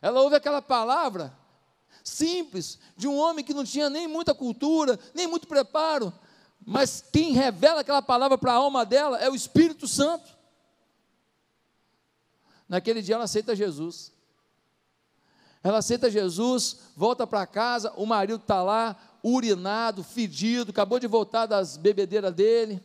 [0.00, 1.36] Ela ouve aquela palavra
[2.04, 6.12] simples de um homem que não tinha nem muita cultura, nem muito preparo,
[6.64, 10.41] mas quem revela aquela palavra para a alma dela é o Espírito Santo.
[12.72, 14.10] Naquele dia ela aceita Jesus.
[15.62, 21.44] Ela aceita Jesus, volta para casa, o marido está lá, urinado, fedido, acabou de voltar
[21.44, 22.82] das bebedeiras dele.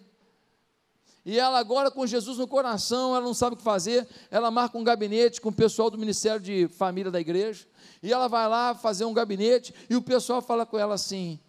[1.24, 4.78] E ela agora com Jesus no coração, ela não sabe o que fazer, ela marca
[4.78, 7.66] um gabinete com o pessoal do Ministério de Família da igreja,
[8.04, 11.40] e ela vai lá fazer um gabinete, e o pessoal fala com ela assim: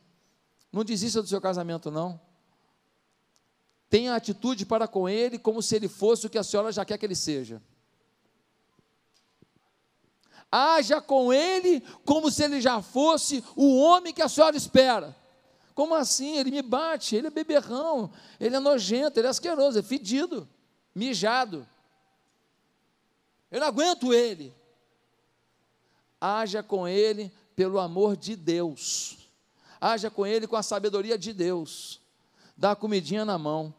[0.73, 2.21] não desista do seu casamento, não.
[3.91, 6.97] Tenha atitude para com ele como se ele fosse o que a senhora já quer
[6.99, 7.61] que ele seja.
[10.51, 15.15] Haja com ele como se ele já fosse o homem que a senhora espera.
[15.75, 16.39] Como assim?
[16.39, 20.49] Ele me bate, ele é beberrão, ele é nojento, ele é asqueroso, é fedido,
[20.95, 21.67] mijado.
[23.51, 24.55] Eu não aguento ele.
[26.21, 29.19] Haja com ele pelo amor de Deus.
[29.81, 32.01] Haja com ele com a sabedoria de Deus.
[32.57, 33.73] Dá comidinha na mão.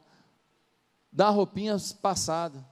[1.11, 2.65] Dá roupinha passada.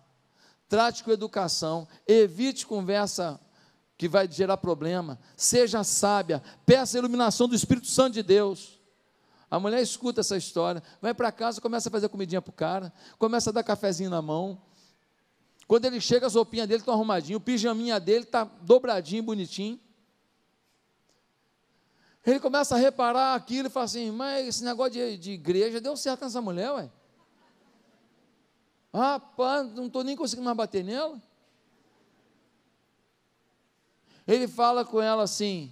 [0.70, 1.88] Trate com educação.
[2.08, 3.40] Evite conversa
[3.98, 5.20] que vai gerar problema.
[5.36, 8.80] Seja sábia, peça a iluminação do Espírito Santo de Deus.
[9.50, 12.94] A mulher escuta essa história, vai para casa, começa a fazer comidinha para o cara,
[13.18, 14.62] começa a dar cafezinho na mão.
[15.68, 19.80] Quando ele chega, as roupinhas dele estão arrumadinhas, o pijaminha dele está dobradinho, bonitinho.
[22.26, 25.96] Ele começa a reparar aquilo e fala assim: Mas esse negócio de, de igreja deu
[25.96, 26.90] certo nessa mulher, ué.
[28.94, 31.22] Rapaz, não estou nem conseguindo mais bater nela.
[34.28, 35.72] Ele fala com ela assim: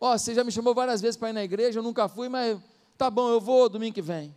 [0.00, 2.28] Ó, oh, você já me chamou várias vezes para ir na igreja, eu nunca fui,
[2.28, 2.58] mas
[2.98, 4.34] tá bom, eu vou domingo que vem.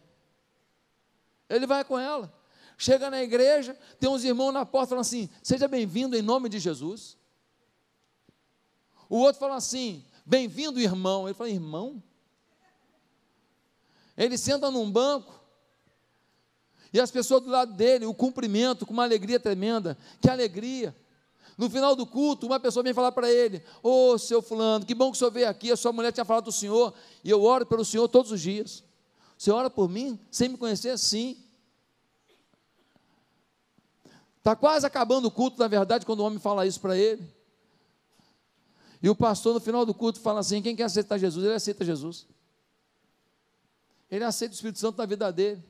[1.49, 2.31] Ele vai com ela.
[2.77, 6.59] Chega na igreja, tem uns irmãos na porta falando assim: Seja bem-vindo em nome de
[6.59, 7.17] Jesus.
[9.09, 11.27] O outro fala assim: Bem-vindo, irmão.
[11.27, 12.03] Ele fala: Irmão?
[14.17, 15.45] Ele senta num banco
[16.95, 19.97] e as pessoas do lado dele, o cumprimento com uma alegria tremenda.
[20.21, 20.95] Que alegria!
[21.57, 24.93] No final do culto, uma pessoa vem falar para ele: Ô oh, seu Fulano, que
[24.93, 25.71] bom que o senhor veio aqui.
[25.71, 28.83] A sua mulher tinha falado do senhor, e eu oro pelo senhor todos os dias.
[29.37, 30.97] Você ora por mim, sem me conhecer?
[30.97, 31.37] Sim.
[34.37, 37.23] Está quase acabando o culto, na verdade, quando o homem fala isso para ele.
[39.01, 41.45] E o pastor, no final do culto, fala assim: quem quer aceitar Jesus?
[41.45, 42.27] Ele aceita Jesus.
[44.11, 45.63] Ele aceita o Espírito Santo na vida dele.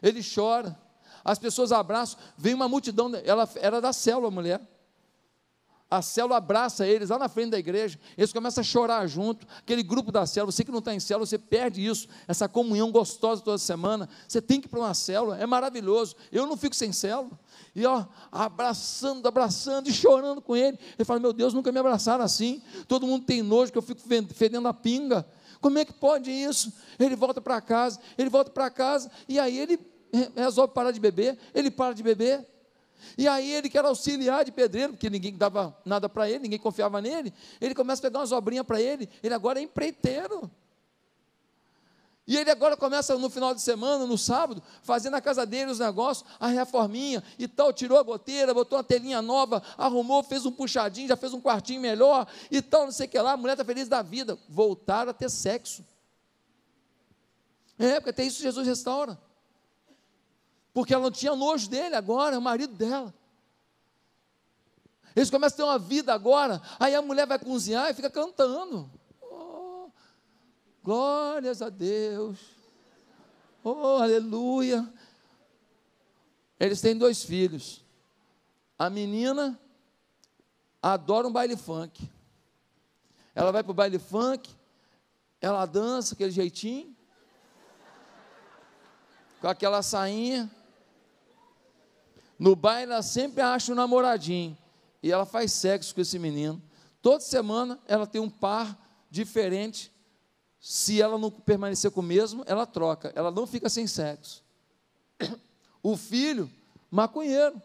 [0.00, 0.78] Ele chora
[1.24, 4.60] as pessoas abraçam, vem uma multidão, ela era da célula, a mulher.
[5.90, 9.46] A célula abraça eles lá na frente da igreja, eles começam a chorar junto.
[9.58, 12.90] Aquele grupo da célula, você que não está em célula, você perde isso, essa comunhão
[12.90, 14.08] gostosa toda semana.
[14.26, 16.16] Você tem que ir para uma célula, é maravilhoso.
[16.32, 17.30] Eu não fico sem célula.
[17.76, 20.78] E ó, abraçando, abraçando e chorando com ele.
[20.98, 22.60] Ele fala: Meu Deus, nunca me abraçaram assim.
[22.88, 24.00] Todo mundo tem nojo que eu fico
[24.34, 25.24] fedendo a pinga.
[25.60, 26.72] Como é que pode isso?
[26.98, 29.78] Ele volta para casa, ele volta para casa, e aí ele
[30.34, 32.46] resolve parar de beber, ele para de beber.
[33.16, 37.00] E aí ele quer auxiliar de pedreiro, porque ninguém dava nada para ele, ninguém confiava
[37.00, 37.32] nele.
[37.60, 40.50] Ele começa a pegar umas obrinhas para ele, ele agora é empreiteiro.
[42.26, 45.78] E ele agora começa no final de semana, no sábado, fazendo na casa dele os
[45.78, 50.50] negócios, a reforminha e tal, tirou a goteira, botou uma telinha nova, arrumou, fez um
[50.50, 53.52] puxadinho, já fez um quartinho melhor e tal, não sei o que lá, a mulher
[53.52, 54.38] está feliz da vida.
[54.48, 55.84] Voltaram a ter sexo.
[57.78, 59.18] É, porque até isso Jesus restaura
[60.74, 63.14] porque ela não tinha nojo dele agora, é o marido dela.
[65.14, 68.90] Eles começam a ter uma vida agora, aí a mulher vai cozinhar e fica cantando.
[69.22, 69.88] Oh,
[70.82, 72.40] glórias a Deus.
[73.62, 74.92] Oh, aleluia.
[76.58, 77.84] Eles têm dois filhos.
[78.76, 79.58] A menina
[80.82, 82.10] adora um baile funk.
[83.32, 84.50] Ela vai para o baile funk,
[85.40, 86.94] ela dança aquele jeitinho,
[89.40, 90.50] com aquela sainha.
[92.38, 94.56] No baile ela sempre acha um namoradinho.
[95.02, 96.62] E ela faz sexo com esse menino.
[97.02, 98.78] Toda semana ela tem um par
[99.10, 99.92] diferente.
[100.58, 103.12] Se ela não permanecer com o mesmo, ela troca.
[103.14, 104.42] Ela não fica sem sexo.
[105.82, 106.50] O filho,
[106.90, 107.60] maconheiro.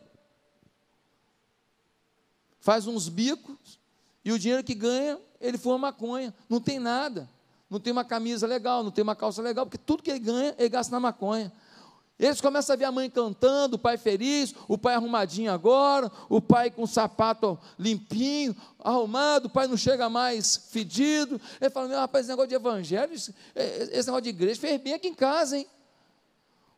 [2.59, 3.80] Faz uns bicos
[4.26, 6.34] e o dinheiro que ganha, ele fuma maconha.
[6.49, 7.30] Não tem nada.
[7.70, 10.55] Não tem uma camisa legal, não tem uma calça legal, porque tudo que ele ganha,
[10.57, 11.51] ele gasta na maconha.
[12.20, 16.41] Eles começam a ver a mãe cantando, o pai feliz, o pai arrumadinho agora, o
[16.41, 21.39] pai com o sapato limpinho, arrumado, o pai não chega mais fedido.
[21.61, 23.34] Ele fala: Meu rapaz, esse negócio de evangelho, esse
[24.05, 25.65] negócio de igreja fez bem aqui em casa, hein?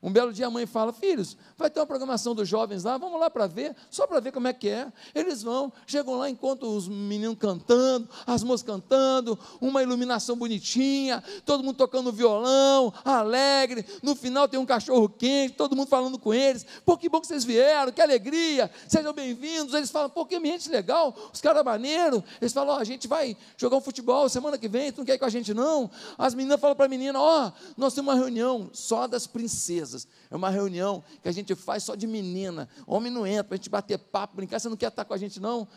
[0.03, 3.19] Um belo dia a mãe fala: Filhos, vai ter uma programação dos jovens lá, vamos
[3.19, 4.91] lá para ver, só para ver como é que é.
[5.13, 11.63] Eles vão, chegam lá, encontram os meninos cantando, as moças cantando, uma iluminação bonitinha, todo
[11.63, 13.85] mundo tocando violão, alegre.
[14.01, 16.65] No final tem um cachorro quente, todo mundo falando com eles.
[16.83, 19.75] Pô, que bom que vocês vieram, que alegria, sejam bem-vindos.
[19.75, 22.23] Eles falam: Pô, que ambiente legal, os caras maneiros.
[22.41, 25.05] Eles falam: Ó, oh, a gente vai jogar um futebol semana que vem, tu não
[25.05, 25.91] quer ir com a gente não?
[26.17, 29.90] As meninas falam para a menina: Ó, oh, nós temos uma reunião só das princesas
[29.91, 30.07] princesas.
[30.29, 32.69] É uma reunião que a gente faz só de menina.
[32.87, 34.59] Homem não entra para a gente bater papo, brincar.
[34.59, 35.67] Você não quer estar com a gente, não?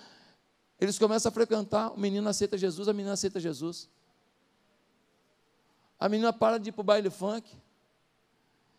[0.81, 1.93] Eles começam a frequentar.
[1.93, 3.89] O menino aceita Jesus, a menina aceita Jesus.
[5.99, 7.49] A menina para de ir para o baile funk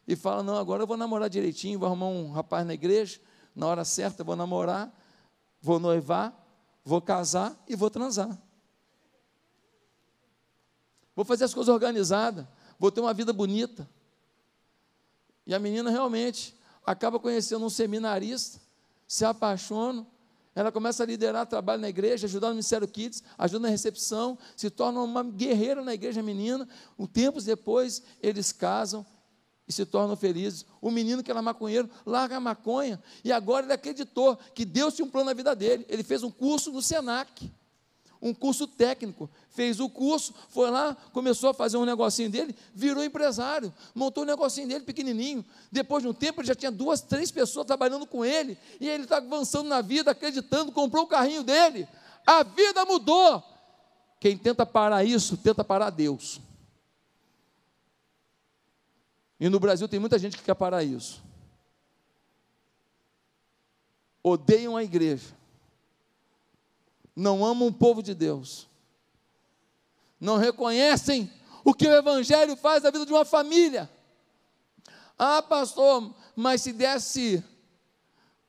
[0.08, 3.20] e fala: Não, agora eu vou namorar direitinho, vou arrumar um rapaz na igreja,
[3.56, 4.94] na hora certa vou namorar,
[5.62, 6.34] vou noivar,
[6.84, 8.38] vou casar e vou transar.
[11.16, 12.46] Vou fazer as coisas organizadas,
[12.78, 13.90] vou ter uma vida bonita.
[15.46, 18.60] E a menina realmente acaba conhecendo um seminarista,
[19.08, 20.06] se apaixona,
[20.56, 24.70] ela começa a liderar trabalho na igreja, ajudar no Ministério Kids, ajuda na recepção, se
[24.70, 26.66] torna uma guerreira na igreja menina.
[26.98, 29.06] Um tempo depois, eles casam
[29.68, 30.66] e se tornam felizes.
[30.80, 35.06] O menino que era maconheiro larga a maconha e agora ele acreditou que Deus tinha
[35.06, 35.86] um plano na vida dele.
[35.90, 37.52] Ele fez um curso no Senac
[38.26, 43.04] um curso técnico, fez o curso, foi lá, começou a fazer um negocinho dele, virou
[43.04, 45.46] empresário, montou um negocinho dele pequenininho.
[45.72, 49.04] Depois de um tempo, ele já tinha duas, três pessoas trabalhando com ele, e ele
[49.04, 51.88] está avançando na vida, acreditando, comprou o carrinho dele.
[52.26, 53.44] A vida mudou.
[54.20, 56.42] Quem tenta parar isso, tenta parar Deus.
[59.40, 61.22] E no Brasil tem muita gente que quer parar isso.
[64.24, 65.45] Odeiam a igreja
[67.16, 68.68] não amam o povo de Deus,
[70.20, 71.32] não reconhecem
[71.64, 73.90] o que o Evangelho faz na vida de uma família.
[75.18, 77.44] Ah, pastor, mas se desse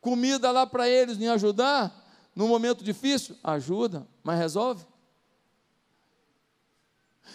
[0.01, 2.05] comida lá para eles, me ajudar,
[2.35, 4.87] no momento difícil, ajuda, mas resolve.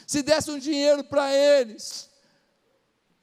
[0.06, 2.10] Se desse um dinheiro para eles,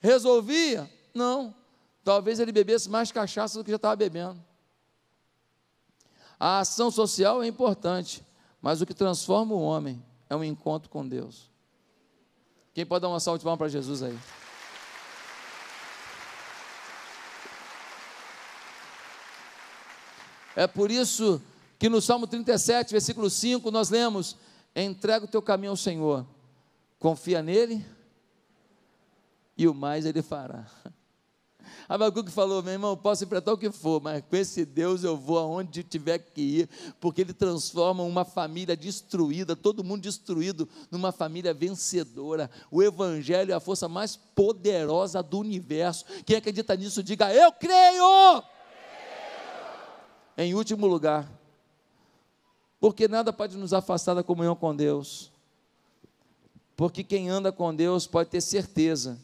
[0.00, 0.90] resolvia?
[1.14, 1.54] Não.
[2.02, 4.42] Talvez ele bebesse mais cachaça do que já estava bebendo.
[6.38, 8.24] A ação social é importante,
[8.60, 11.50] mas o que transforma o homem é um encontro com Deus.
[12.72, 14.18] Quem pode dar uma salva de palmas para Jesus aí?
[20.54, 21.40] É por isso
[21.78, 24.36] que no Salmo 37, versículo 5, nós lemos:
[24.74, 26.26] Entrega o teu caminho ao Senhor,
[26.98, 27.84] confia nele,
[29.56, 30.66] e o mais ele fará.
[31.88, 35.38] Abacuque falou: meu irmão, posso enfrentar o que for, mas com esse Deus eu vou
[35.38, 36.68] aonde tiver que ir,
[37.00, 42.50] porque Ele transforma uma família destruída, todo mundo destruído, numa família vencedora.
[42.70, 46.04] O Evangelho é a força mais poderosa do universo.
[46.24, 48.42] Quem acredita nisso, diga: Eu creio!
[50.36, 51.28] Em último lugar,
[52.80, 55.32] porque nada pode nos afastar da comunhão com Deus.
[56.76, 59.18] Porque quem anda com Deus pode ter certeza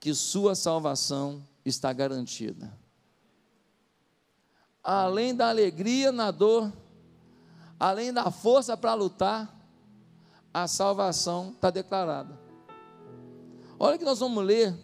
[0.00, 2.72] que sua salvação está garantida.
[4.82, 6.72] Além da alegria na dor,
[7.78, 9.56] além da força para lutar,
[10.52, 12.38] a salvação está declarada.
[13.78, 14.74] Olha que nós vamos ler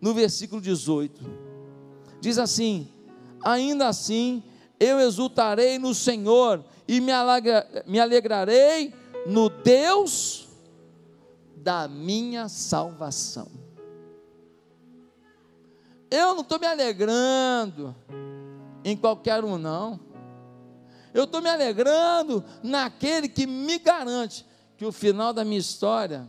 [0.00, 1.24] no versículo 18.
[2.20, 2.92] Diz assim:
[3.44, 4.42] Ainda assim
[4.80, 7.12] eu exultarei no Senhor e me,
[7.86, 8.94] me alegrarei
[9.26, 10.48] no Deus
[11.56, 13.57] da minha salvação.
[16.10, 17.94] Eu não estou me alegrando
[18.84, 20.00] em qualquer um, não.
[21.12, 24.46] Eu estou me alegrando naquele que me garante
[24.76, 26.28] que o final da minha história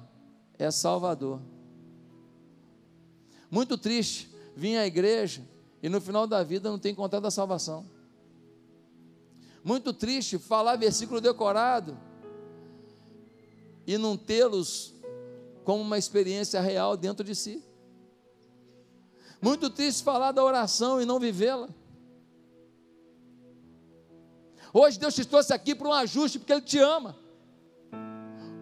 [0.57, 1.39] é Salvador.
[3.49, 5.41] Muito triste vir à igreja
[5.81, 7.85] e no final da vida não ter encontrado a salvação.
[9.63, 11.97] Muito triste falar versículo decorado
[13.85, 14.93] e não tê-los
[15.63, 17.63] como uma experiência real dentro de si.
[19.41, 21.69] Muito triste falar da oração e não vivê-la.
[24.73, 27.17] Hoje Deus te trouxe aqui para um ajuste porque Ele te ama.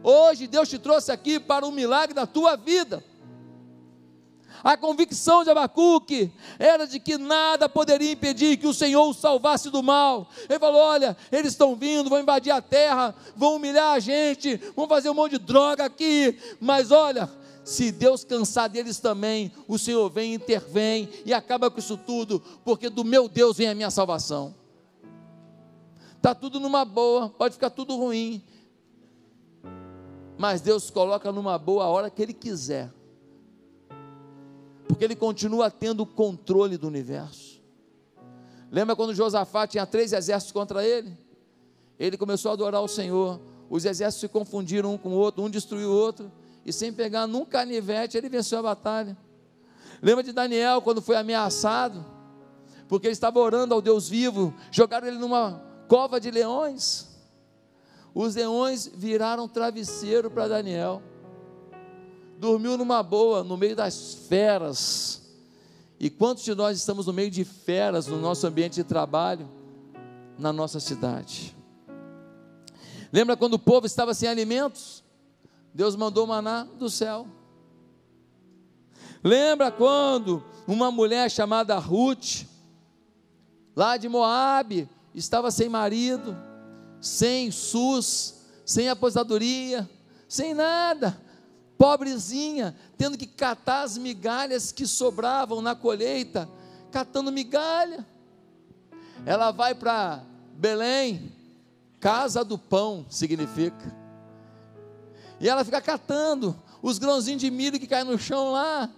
[0.04, 3.04] Hoje Deus te trouxe aqui para um milagre da tua vida.
[4.64, 9.70] A convicção de Abacuque era de que nada poderia impedir que o Senhor o salvasse
[9.70, 10.30] do mal.
[10.50, 14.88] Ele falou: Olha, eles estão vindo, vão invadir a terra, vão humilhar a gente, vão
[14.88, 17.30] fazer um monte de droga aqui, mas olha,
[17.68, 22.90] se Deus cansar deles também, o Senhor vem, intervém e acaba com isso tudo, porque
[22.90, 24.56] do meu Deus vem a minha salvação.
[26.16, 28.42] Está tudo numa boa, pode ficar tudo ruim,
[30.38, 32.90] mas Deus coloca numa boa a hora que Ele quiser.
[34.88, 37.62] porque ele continua tendo o controle do universo.
[38.72, 41.18] Lembra quando Josafá tinha três exércitos contra ele?
[42.00, 45.50] Ele começou a adorar o Senhor, os exércitos se confundiram um com o outro, um
[45.50, 46.32] destruiu o outro,
[46.68, 49.18] e sem pegar num canivete, ele venceu a batalha.
[50.02, 52.06] Lembra de Daniel quando foi ameaçado,
[52.90, 57.08] porque ele estava orando ao Deus vivo, jogaram ele numa cova de leões.
[58.14, 61.02] Os leões viraram travesseiro para Daniel.
[62.38, 65.22] Dormiu numa boa, no meio das feras.
[65.98, 69.50] E quantos de nós estamos no meio de feras no nosso ambiente de trabalho,
[70.38, 71.56] na nossa cidade?
[73.12, 75.07] Lembra quando o povo estava sem alimentos?
[75.78, 77.28] Deus mandou maná do céu.
[79.24, 82.48] Lembra quando uma mulher chamada Ruth,
[83.76, 86.36] lá de Moabe, estava sem marido,
[87.00, 89.88] sem SUS, sem aposentadoria,
[90.28, 91.22] sem nada,
[91.78, 96.50] pobrezinha, tendo que catar as migalhas que sobravam na colheita,
[96.92, 98.04] catando migalha.
[99.28, 100.24] Ela vai para
[100.54, 101.32] Belém,
[102.00, 104.07] casa do pão significa.
[105.40, 108.90] E ela fica catando os grãozinhos de milho que caem no chão lá.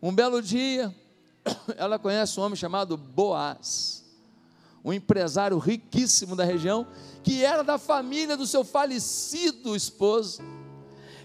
[0.00, 0.94] Um belo dia,
[1.76, 4.04] ela conhece um homem chamado Boaz,
[4.84, 6.86] um empresário riquíssimo da região,
[7.22, 10.42] que era da família do seu falecido esposo.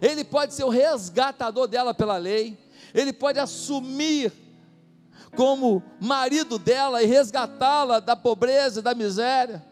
[0.01, 2.57] Ele pode ser o resgatador dela pela lei,
[2.93, 4.32] ele pode assumir
[5.36, 9.64] como marido dela e resgatá-la da pobreza e da miséria.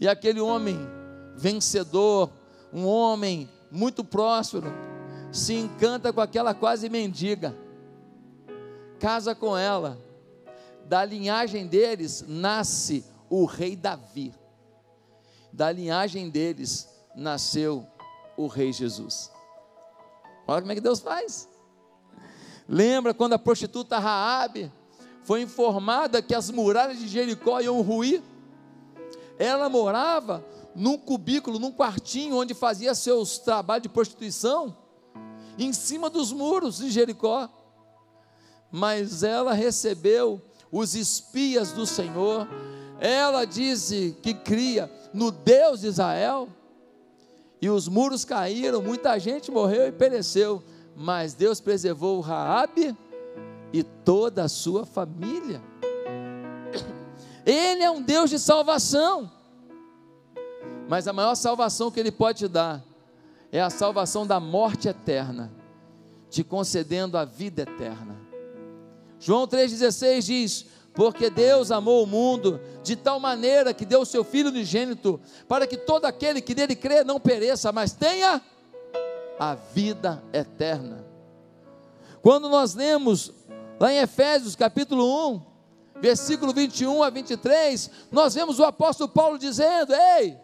[0.00, 0.78] E aquele homem
[1.36, 2.30] vencedor,
[2.72, 4.72] um homem muito próspero,
[5.30, 7.56] se encanta com aquela quase mendiga,
[8.98, 9.98] casa com ela,
[10.84, 14.34] da linhagem deles nasce o rei Davi,
[15.52, 17.86] da linhagem deles nasceu
[18.36, 19.30] o rei Jesus.
[20.46, 21.48] Olha como é que Deus faz.
[22.68, 24.72] Lembra quando a prostituta Raabe
[25.22, 28.22] foi informada que as muralhas de Jericó iam ruir?
[29.38, 30.44] Ela morava
[30.74, 34.76] num cubículo, num quartinho onde fazia seus trabalhos de prostituição
[35.58, 37.48] em cima dos muros de Jericó.
[38.70, 42.48] Mas ela recebeu os espias do Senhor,
[42.98, 46.48] ela disse que cria no Deus de Israel,
[47.60, 50.62] e os muros caíram, muita gente morreu e pereceu,
[50.96, 52.96] mas Deus preservou Raabe
[53.72, 55.62] e toda a sua família.
[57.46, 59.30] Ele é um Deus de salvação.
[60.88, 62.82] Mas a maior salvação que ele pode te dar
[63.50, 65.52] é a salvação da morte eterna,
[66.30, 68.16] te concedendo a vida eterna.
[69.20, 74.24] João 3,16 diz: Porque Deus amou o mundo de tal maneira que deu o seu
[74.24, 78.42] Filho unigênito, para que todo aquele que nele crê não pereça, mas tenha
[79.38, 81.04] a vida eterna.
[82.22, 83.32] Quando nós lemos
[83.78, 85.42] lá em Efésios capítulo 1,
[86.00, 90.38] versículo 21 a 23, nós vemos o apóstolo Paulo dizendo: Ei,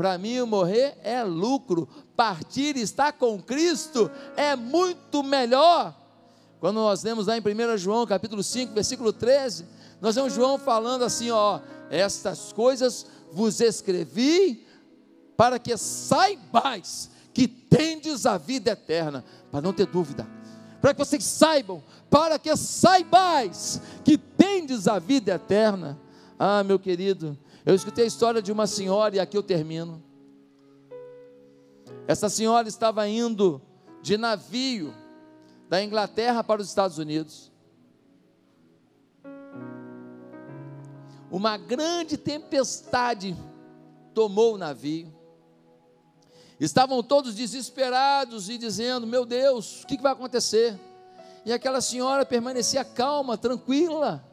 [0.00, 1.86] para mim, morrer é lucro,
[2.16, 5.94] partir estar com Cristo é muito melhor.
[6.58, 9.66] Quando nós lemos lá em 1 João, capítulo 5, versículo 13,
[10.00, 14.66] nós vemos João falando assim: ó, estas coisas vos escrevi
[15.36, 20.26] para que saibais que tendes a vida eterna, para não ter dúvida,
[20.80, 25.98] para que vocês saibam, para que saibais que tendes a vida eterna.
[26.38, 30.02] Ah, meu querido, eu escutei a história de uma senhora, e aqui eu termino.
[32.06, 33.60] Essa senhora estava indo
[34.02, 34.94] de navio
[35.68, 37.52] da Inglaterra para os Estados Unidos.
[41.30, 43.36] Uma grande tempestade
[44.12, 45.14] tomou o navio.
[46.58, 50.78] Estavam todos desesperados e dizendo: Meu Deus, o que vai acontecer?
[51.44, 54.24] E aquela senhora permanecia calma, tranquila.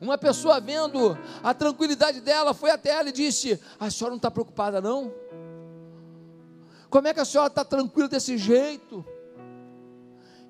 [0.00, 4.30] Uma pessoa vendo a tranquilidade dela foi até ela e disse: A senhora não está
[4.30, 5.12] preocupada, não?
[6.90, 9.04] Como é que a senhora está tranquila desse jeito?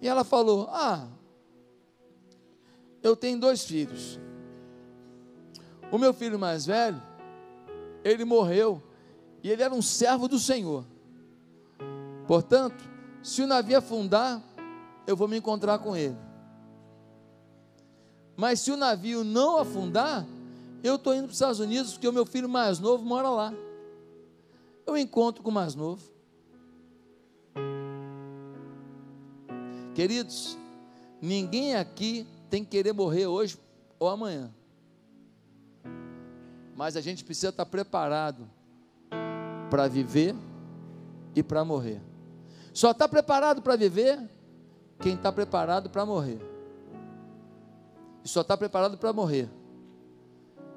[0.01, 1.07] E ela falou: Ah,
[3.03, 4.18] eu tenho dois filhos.
[5.91, 7.01] O meu filho mais velho,
[8.03, 8.83] ele morreu
[9.43, 10.85] e ele era um servo do Senhor.
[12.26, 12.83] Portanto,
[13.22, 14.41] se o navio afundar,
[15.07, 16.16] eu vou me encontrar com ele.
[18.43, 20.26] Mas se o navio não afundar,
[20.82, 23.55] eu estou indo para os Estados Unidos porque o meu filho mais novo mora lá.
[24.84, 26.03] Eu encontro com o mais novo.
[29.95, 30.59] Queridos,
[31.20, 33.57] ninguém aqui tem que querer morrer hoje
[33.97, 34.53] ou amanhã.
[36.74, 38.51] Mas a gente precisa estar preparado
[39.70, 40.34] para viver
[41.36, 42.03] e para morrer.
[42.74, 44.18] Só está preparado para viver
[44.99, 46.51] quem está preparado para morrer.
[48.25, 49.49] E só está preparado para morrer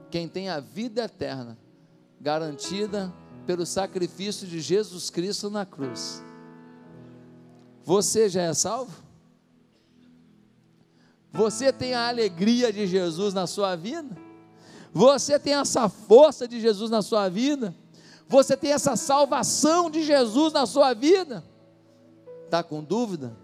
[0.10, 1.58] quem tem a vida eterna
[2.20, 3.14] garantida
[3.46, 6.24] pelo sacrifício de Jesus Cristo na cruz.
[7.84, 9.04] Você já é salvo?
[11.32, 14.18] Você tem a alegria de Jesus na sua vida?
[14.94, 17.76] Você tem essa força de Jesus na sua vida?
[18.28, 21.44] Você tem essa salvação de Jesus na sua vida?
[22.46, 23.36] Está com dúvida?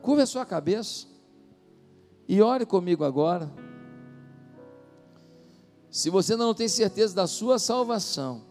[0.00, 1.13] Curva a sua cabeça
[2.28, 3.50] e ore comigo agora.
[5.90, 8.42] Se você ainda não tem certeza da sua salvação,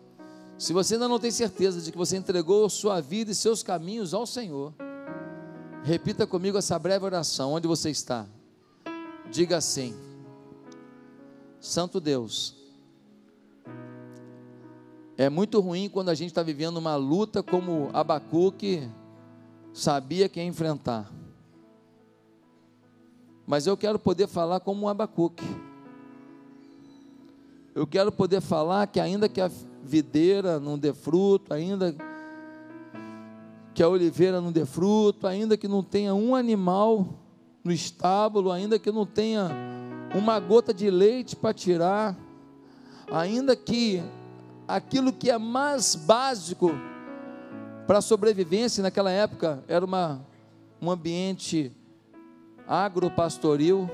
[0.57, 4.13] se você ainda não tem certeza de que você entregou sua vida e seus caminhos
[4.13, 4.73] ao Senhor,
[5.83, 8.25] repita comigo essa breve oração, onde você está.
[9.29, 9.93] Diga assim:
[11.59, 12.55] Santo Deus,
[15.17, 18.89] é muito ruim quando a gente está vivendo uma luta como Abacuque
[19.73, 21.11] sabia que ia enfrentar.
[23.45, 25.43] Mas eu quero poder falar como um Abacuque.
[27.75, 29.49] Eu quero poder falar que ainda que a
[29.83, 31.95] videira não dê fruto, ainda
[33.73, 37.07] que a oliveira não dê fruto, ainda que não tenha um animal
[37.63, 39.49] no estábulo, ainda que não tenha
[40.13, 42.15] uma gota de leite para tirar,
[43.11, 44.03] ainda que
[44.67, 46.71] aquilo que é mais básico
[47.87, 50.25] para a sobrevivência naquela época era uma,
[50.81, 51.71] um ambiente
[52.67, 53.89] agropastoril,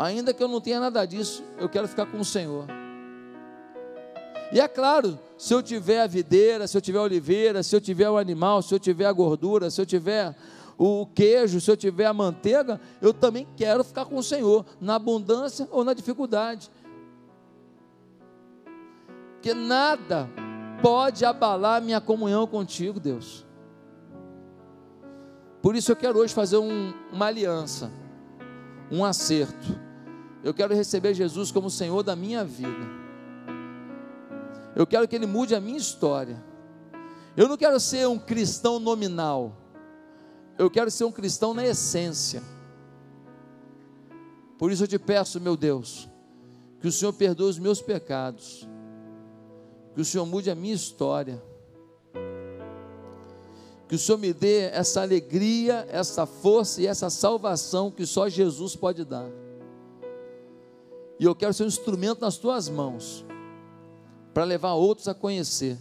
[0.00, 2.64] Ainda que eu não tenha nada disso, eu quero ficar com o Senhor.
[4.50, 7.82] E é claro, se eu tiver a videira, se eu tiver a oliveira, se eu
[7.82, 10.34] tiver o animal, se eu tiver a gordura, se eu tiver
[10.78, 14.94] o queijo, se eu tiver a manteiga, eu também quero ficar com o Senhor, na
[14.94, 16.70] abundância ou na dificuldade.
[19.42, 20.30] Que nada
[20.80, 23.44] pode abalar minha comunhão contigo, Deus.
[25.62, 27.90] Por isso eu quero hoje fazer um, uma aliança,
[28.90, 29.90] um acerto
[30.42, 33.00] eu quero receber Jesus como Senhor da minha vida.
[34.74, 36.42] Eu quero que Ele mude a minha história.
[37.36, 39.56] Eu não quero ser um cristão nominal.
[40.58, 42.42] Eu quero ser um cristão na essência.
[44.58, 46.08] Por isso eu te peço, meu Deus,
[46.80, 48.68] que o Senhor perdoe os meus pecados.
[49.94, 51.42] Que o Senhor mude a minha história.
[53.90, 58.76] Que o Senhor me dê essa alegria, essa força e essa salvação que só Jesus
[58.76, 59.28] pode dar.
[61.18, 63.26] E eu quero ser um instrumento nas tuas mãos
[64.32, 65.76] para levar outros a conhecer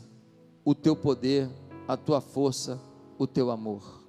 [0.66, 1.48] o teu poder,
[1.88, 2.82] a tua força,
[3.16, 4.04] o teu amor.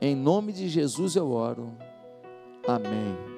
[0.00, 1.72] Em nome de Jesus eu oro.
[2.66, 3.35] Amém.